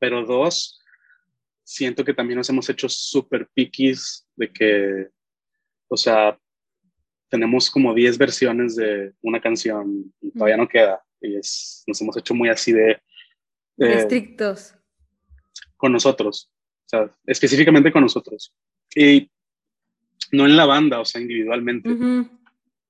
[0.01, 0.83] pero dos,
[1.62, 5.11] siento que también nos hemos hecho súper piquis de que,
[5.87, 6.37] o sea,
[7.29, 11.01] tenemos como 10 versiones de una canción y todavía no queda.
[11.21, 13.01] Y es, nos hemos hecho muy así de...
[13.77, 14.78] Estrictos.
[15.79, 16.51] Con nosotros,
[16.85, 18.53] o sea, específicamente con nosotros.
[18.95, 19.31] Y
[20.33, 21.89] no en la banda, o sea, individualmente.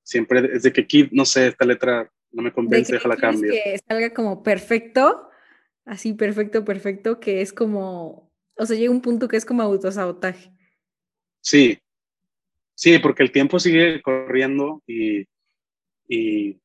[0.03, 3.53] Siempre es de que Kid, no sé, esta letra no me convence, déjala cambio.
[3.53, 5.28] Que salga como perfecto,
[5.84, 10.51] así perfecto, perfecto, que es como, o sea, llega un punto que es como autosabotaje.
[11.41, 11.78] Sí,
[12.74, 15.26] sí, porque el tiempo sigue corriendo y,
[16.09, 16.61] y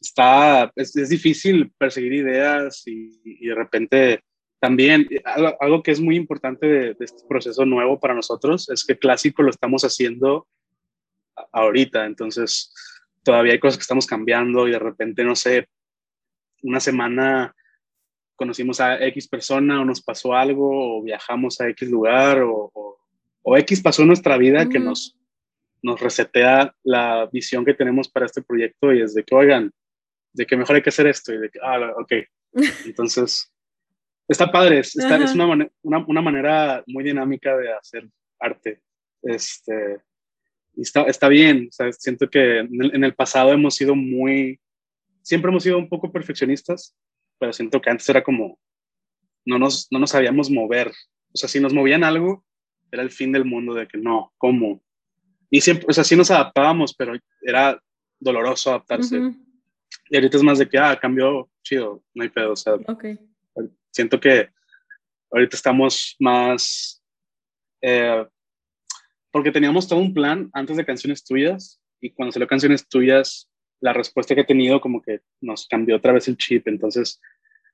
[0.00, 4.20] está, es, es, difícil perseguir ideas y, y de repente
[4.62, 5.20] también eh,
[5.58, 9.50] algo, que es muy importante de, este proceso nuevo para nosotros es que clásico lo
[9.50, 10.46] estamos haciendo
[11.50, 12.72] ahorita, entonces
[13.24, 15.68] todavía hay cosas que estamos cambiando y de repente, no sé,
[16.62, 17.56] una semana
[18.36, 22.70] conocimos a X persona o nos pasó algo o viajamos a X lugar o,
[23.42, 25.18] o, X pasó en nuestra vida que nos,
[25.82, 29.72] nos resetea la visión que tenemos para este proyecto y es de que, oigan,
[30.32, 32.12] de que mejor hay que hacer esto y de que, ah, ok.
[32.86, 33.52] Entonces,
[34.28, 38.08] está padre, es, es una, una, una, manera muy dinámica de hacer
[38.38, 38.80] arte.
[39.22, 40.00] Este,
[40.76, 41.68] está, está bien,
[41.98, 44.60] siento que en el, pasado hemos sido muy,
[45.22, 46.96] siempre hemos sido un poco perfeccionistas,
[47.38, 48.58] pero siento que antes era como,
[49.44, 50.88] no nos, no nos sabíamos mover.
[50.88, 52.44] O sea, si nos movían algo,
[52.90, 54.82] era el fin del mundo de que no, ¿cómo?
[55.50, 57.80] Y siempre, o sea, sí nos adaptábamos, pero era
[58.18, 59.34] doloroso adaptarse.
[60.08, 62.52] Y ahorita es más de que, ah, cambió, chido, no hay pedo.
[62.52, 62.74] O sea,
[63.92, 64.50] siento que
[65.30, 67.02] ahorita estamos más...
[67.80, 68.26] Eh,
[69.30, 73.92] porque teníamos todo un plan antes de canciones tuyas y cuando salió canciones tuyas, la
[73.92, 76.68] respuesta que he tenido como que nos cambió otra vez el chip.
[76.68, 77.20] Entonces,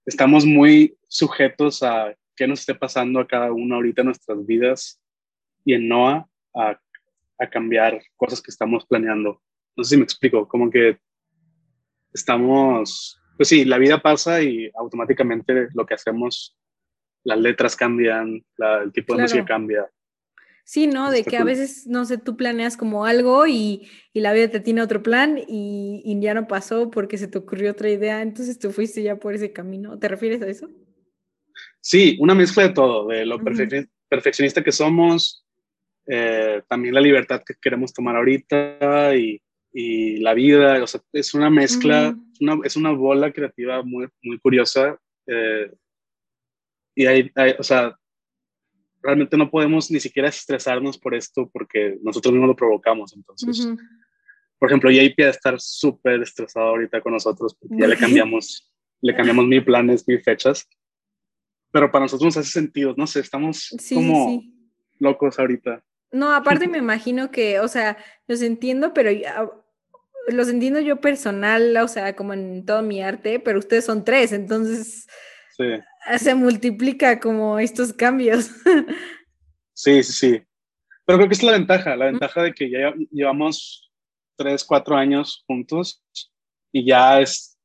[0.07, 5.01] estamos muy sujetos a qué nos esté pasando a cada uno ahorita en nuestras vidas
[5.65, 6.81] y en NOAA a,
[7.39, 9.43] a cambiar cosas que estamos planeando.
[9.77, 10.99] No sé si me explico, como que
[12.13, 16.59] estamos, pues sí, la vida pasa y automáticamente lo que hacemos,
[17.25, 18.45] las letras cambian,
[18.83, 19.89] el tipo de música cambia.
[20.65, 21.11] Sí, ¿no?
[21.11, 24.61] De que a veces, no sé, tú planeas como algo y, y la vida te
[24.61, 28.59] tiene otro plan y, y, ya no pasó porque se te ocurrió otra idea, entonces
[28.59, 29.99] tú fuiste ya por ese camino.
[29.99, 30.69] ¿Te refieres a eso?
[31.81, 33.39] Sí, una mezcla de todo, de lo
[34.09, 35.47] perfeccionista que somos,
[36.07, 39.41] eh, también la libertad que queremos tomar ahorita y,
[39.73, 44.39] y la vida, o sea, es una mezcla, una, es una bola creativa muy, muy
[44.39, 44.99] curiosa.
[45.27, 45.73] Eh,
[46.95, 47.97] y hay, hay, o sea,
[49.03, 53.15] realmente no podemos ni siquiera estresarnos por esto porque nosotros no lo provocamos.
[53.15, 53.69] Entonces,
[54.59, 59.15] por ejemplo, JP a estar súper estresado ahorita con nosotros porque ya le cambiamos, le
[59.15, 60.69] cambiamos mil planes, mil fechas.
[61.71, 64.43] Pero para nosotros nos hace sentido, no sé, estamos como
[64.99, 65.85] locos ahorita.
[66.11, 69.11] No, aparte me imagino que, o sea, los entiendo, pero
[70.29, 74.33] los entiendo yo personal, o sea, como en todo mi arte, pero ustedes son tres,
[74.33, 75.07] entonces
[76.19, 78.51] se multiplica como estos cambios.
[79.75, 80.43] sí, sí, sí.
[81.05, 83.91] Pero creo que es la ventaja, la ventaja de que ya llevamos
[84.37, 86.03] tres, cuatro años juntos
[86.71, 87.59] y ya es,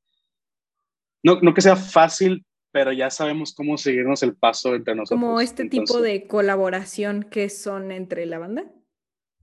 [1.24, 5.22] no, no que sea fácil, pero ya sabemos cómo seguirnos el paso entre nosotros.
[5.22, 8.66] Como este tipo de colaboración que son entre la banda.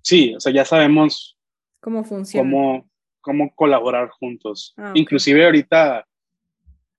[0.02, 1.38] Sí, o sea, ya sabemos
[1.80, 2.50] cómo funciona.
[2.50, 2.89] Cómo,
[3.20, 4.74] cómo colaborar juntos.
[4.76, 6.06] Ah, Inclusive ahorita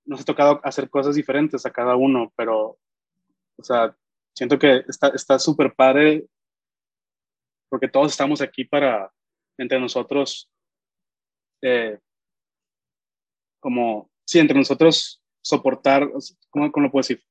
[0.05, 2.77] nos ha tocado hacer cosas diferentes a cada uno, pero,
[3.57, 3.95] o sea,
[4.33, 6.25] siento que está súper padre
[7.71, 9.09] porque todos estamos aquí para,
[9.57, 10.51] entre nosotros,
[11.61, 11.97] eh,
[13.61, 16.11] como, sí, entre nosotros soportar,
[16.49, 17.23] ¿cómo, ¿cómo, lo puedo decir?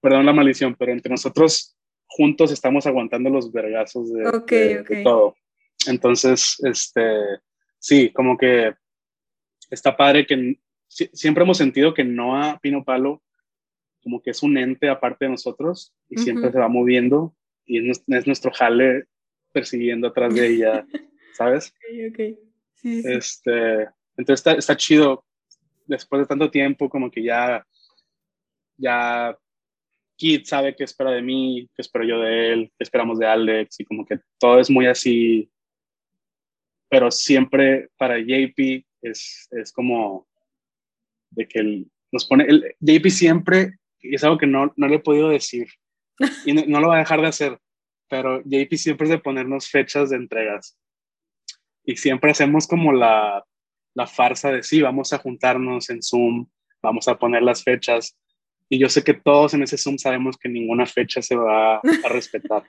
[0.00, 1.76] Perdón la maldición, pero entre nosotros
[2.08, 5.36] juntos estamos aguantando los vergazos de, de todo.
[5.86, 7.20] Entonces, este,
[7.78, 8.74] sí, como que
[9.70, 10.58] está padre que
[10.88, 13.22] siempre hemos sentido que Noah Pino Palo
[14.02, 18.04] como que es un ente aparte de nosotros y siempre se va moviendo y es,
[18.06, 19.06] nuestro jale
[19.52, 20.86] persiguiendo atrás de ella,
[21.34, 21.74] ¿sabes?
[21.74, 22.38] Ok, ok.
[22.74, 25.24] Sí, Este, entonces está, está, chido,
[25.86, 27.66] después de tanto tiempo, como que ya,
[28.76, 29.36] ya
[30.14, 33.80] Kid sabe qué espera de mí, qué espero yo de él, qué esperamos de Alex,
[33.80, 35.50] y como que todo es muy así
[36.88, 40.26] pero siempre para JP es, es como
[41.30, 45.00] de que él nos pone, el, JP siempre, es algo que no, no le he
[45.00, 45.68] podido decir,
[46.44, 47.58] y no, lo va a dejar de hacer,
[48.08, 50.78] pero JP siempre es de ponernos fechas de entregas.
[51.84, 53.44] Y siempre hacemos como la,
[53.94, 56.46] la farsa de sí, vamos a juntarnos en Zoom,
[56.82, 58.16] vamos a poner las fechas.
[58.68, 62.08] Y yo sé que todos en ese Zoom sabemos que ninguna fecha se va a
[62.08, 62.64] respetar.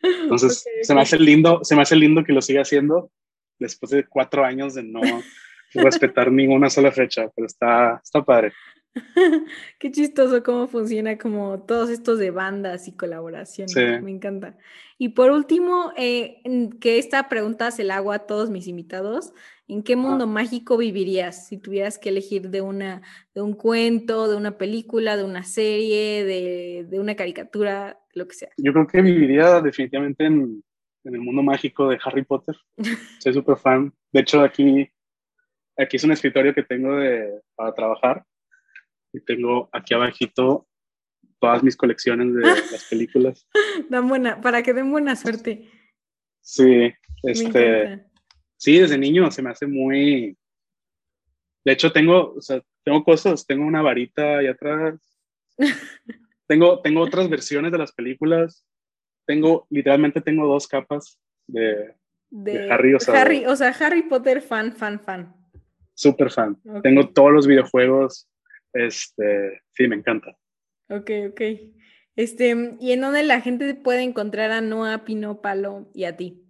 [0.02, 3.10] Entonces, se me hace lindo, se me hace lindo que lo siga haciendo
[3.58, 5.00] después de cuatro años de no
[5.74, 8.52] respetar ninguna sola fecha, pero está, está padre.
[9.78, 13.74] Qué chistoso cómo funciona como todos estos de bandas y colaboraciones.
[14.02, 14.56] Me encanta.
[14.98, 16.40] Y por último, eh,
[16.80, 19.32] que esta pregunta se la hago a todos mis invitados.
[19.66, 23.00] ¿En qué mundo mágico vivirías si tuvieras que elegir de, una,
[23.34, 28.34] de un cuento, de una película, de una serie, de, de una caricatura, lo que
[28.34, 28.50] sea?
[28.58, 30.62] Yo creo que viviría definitivamente en,
[31.04, 32.56] en el mundo mágico de Harry Potter.
[33.18, 33.92] Soy súper fan.
[34.12, 34.88] De hecho, aquí,
[35.76, 38.24] aquí es un escritorio que tengo de, para trabajar.
[39.12, 40.66] Y tengo aquí abajito
[41.38, 42.40] todas mis colecciones de
[42.72, 43.46] las películas.
[43.88, 45.68] Dan buena, para que den buena suerte.
[46.40, 46.92] Sí,
[47.22, 48.04] este,
[48.56, 50.36] sí, desde niño se me hace muy.
[51.64, 55.18] De hecho, tengo, o sea, tengo cosas, tengo una varita ahí atrás.
[56.46, 58.66] tengo, tengo otras versiones de las películas
[59.26, 61.94] tengo, literalmente tengo dos capas de,
[62.70, 65.34] Harry, o sea, Harry, o sea, Harry Potter fan, fan, fan.
[65.94, 66.58] Súper fan.
[66.82, 68.28] Tengo todos los videojuegos.
[68.72, 70.36] Este, sí, me encanta.
[70.88, 71.40] Ok, ok.
[72.16, 76.42] Este, ¿y en dónde la gente puede encontrar a Noah Pino Palo y a ti?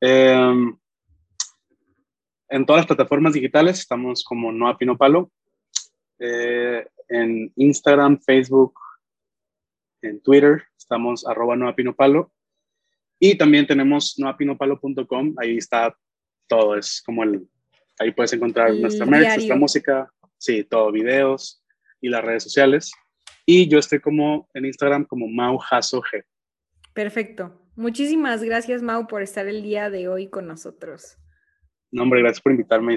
[0.00, 0.76] Em,
[2.48, 5.30] en todas las plataformas digitales estamos como Noah Pino Palo.
[6.18, 8.74] Eh, en Instagram, Facebook,
[10.02, 12.32] en Twitter, estamos arroba Noa Pino Palo.
[13.18, 15.96] Y también tenemos noapinopalo.com, ahí está
[16.48, 17.46] todo, es como el,
[17.98, 21.64] ahí puedes encontrar nuestra merch, nuestra música, sí, todo, videos
[22.00, 22.92] y las redes sociales.
[23.46, 26.24] Y yo estoy como en Instagram como Mau G.
[26.92, 27.60] Perfecto.
[27.74, 31.16] Muchísimas gracias, Mau, por estar el día de hoy con nosotros.
[31.90, 32.96] No, hombre, gracias por invitarme.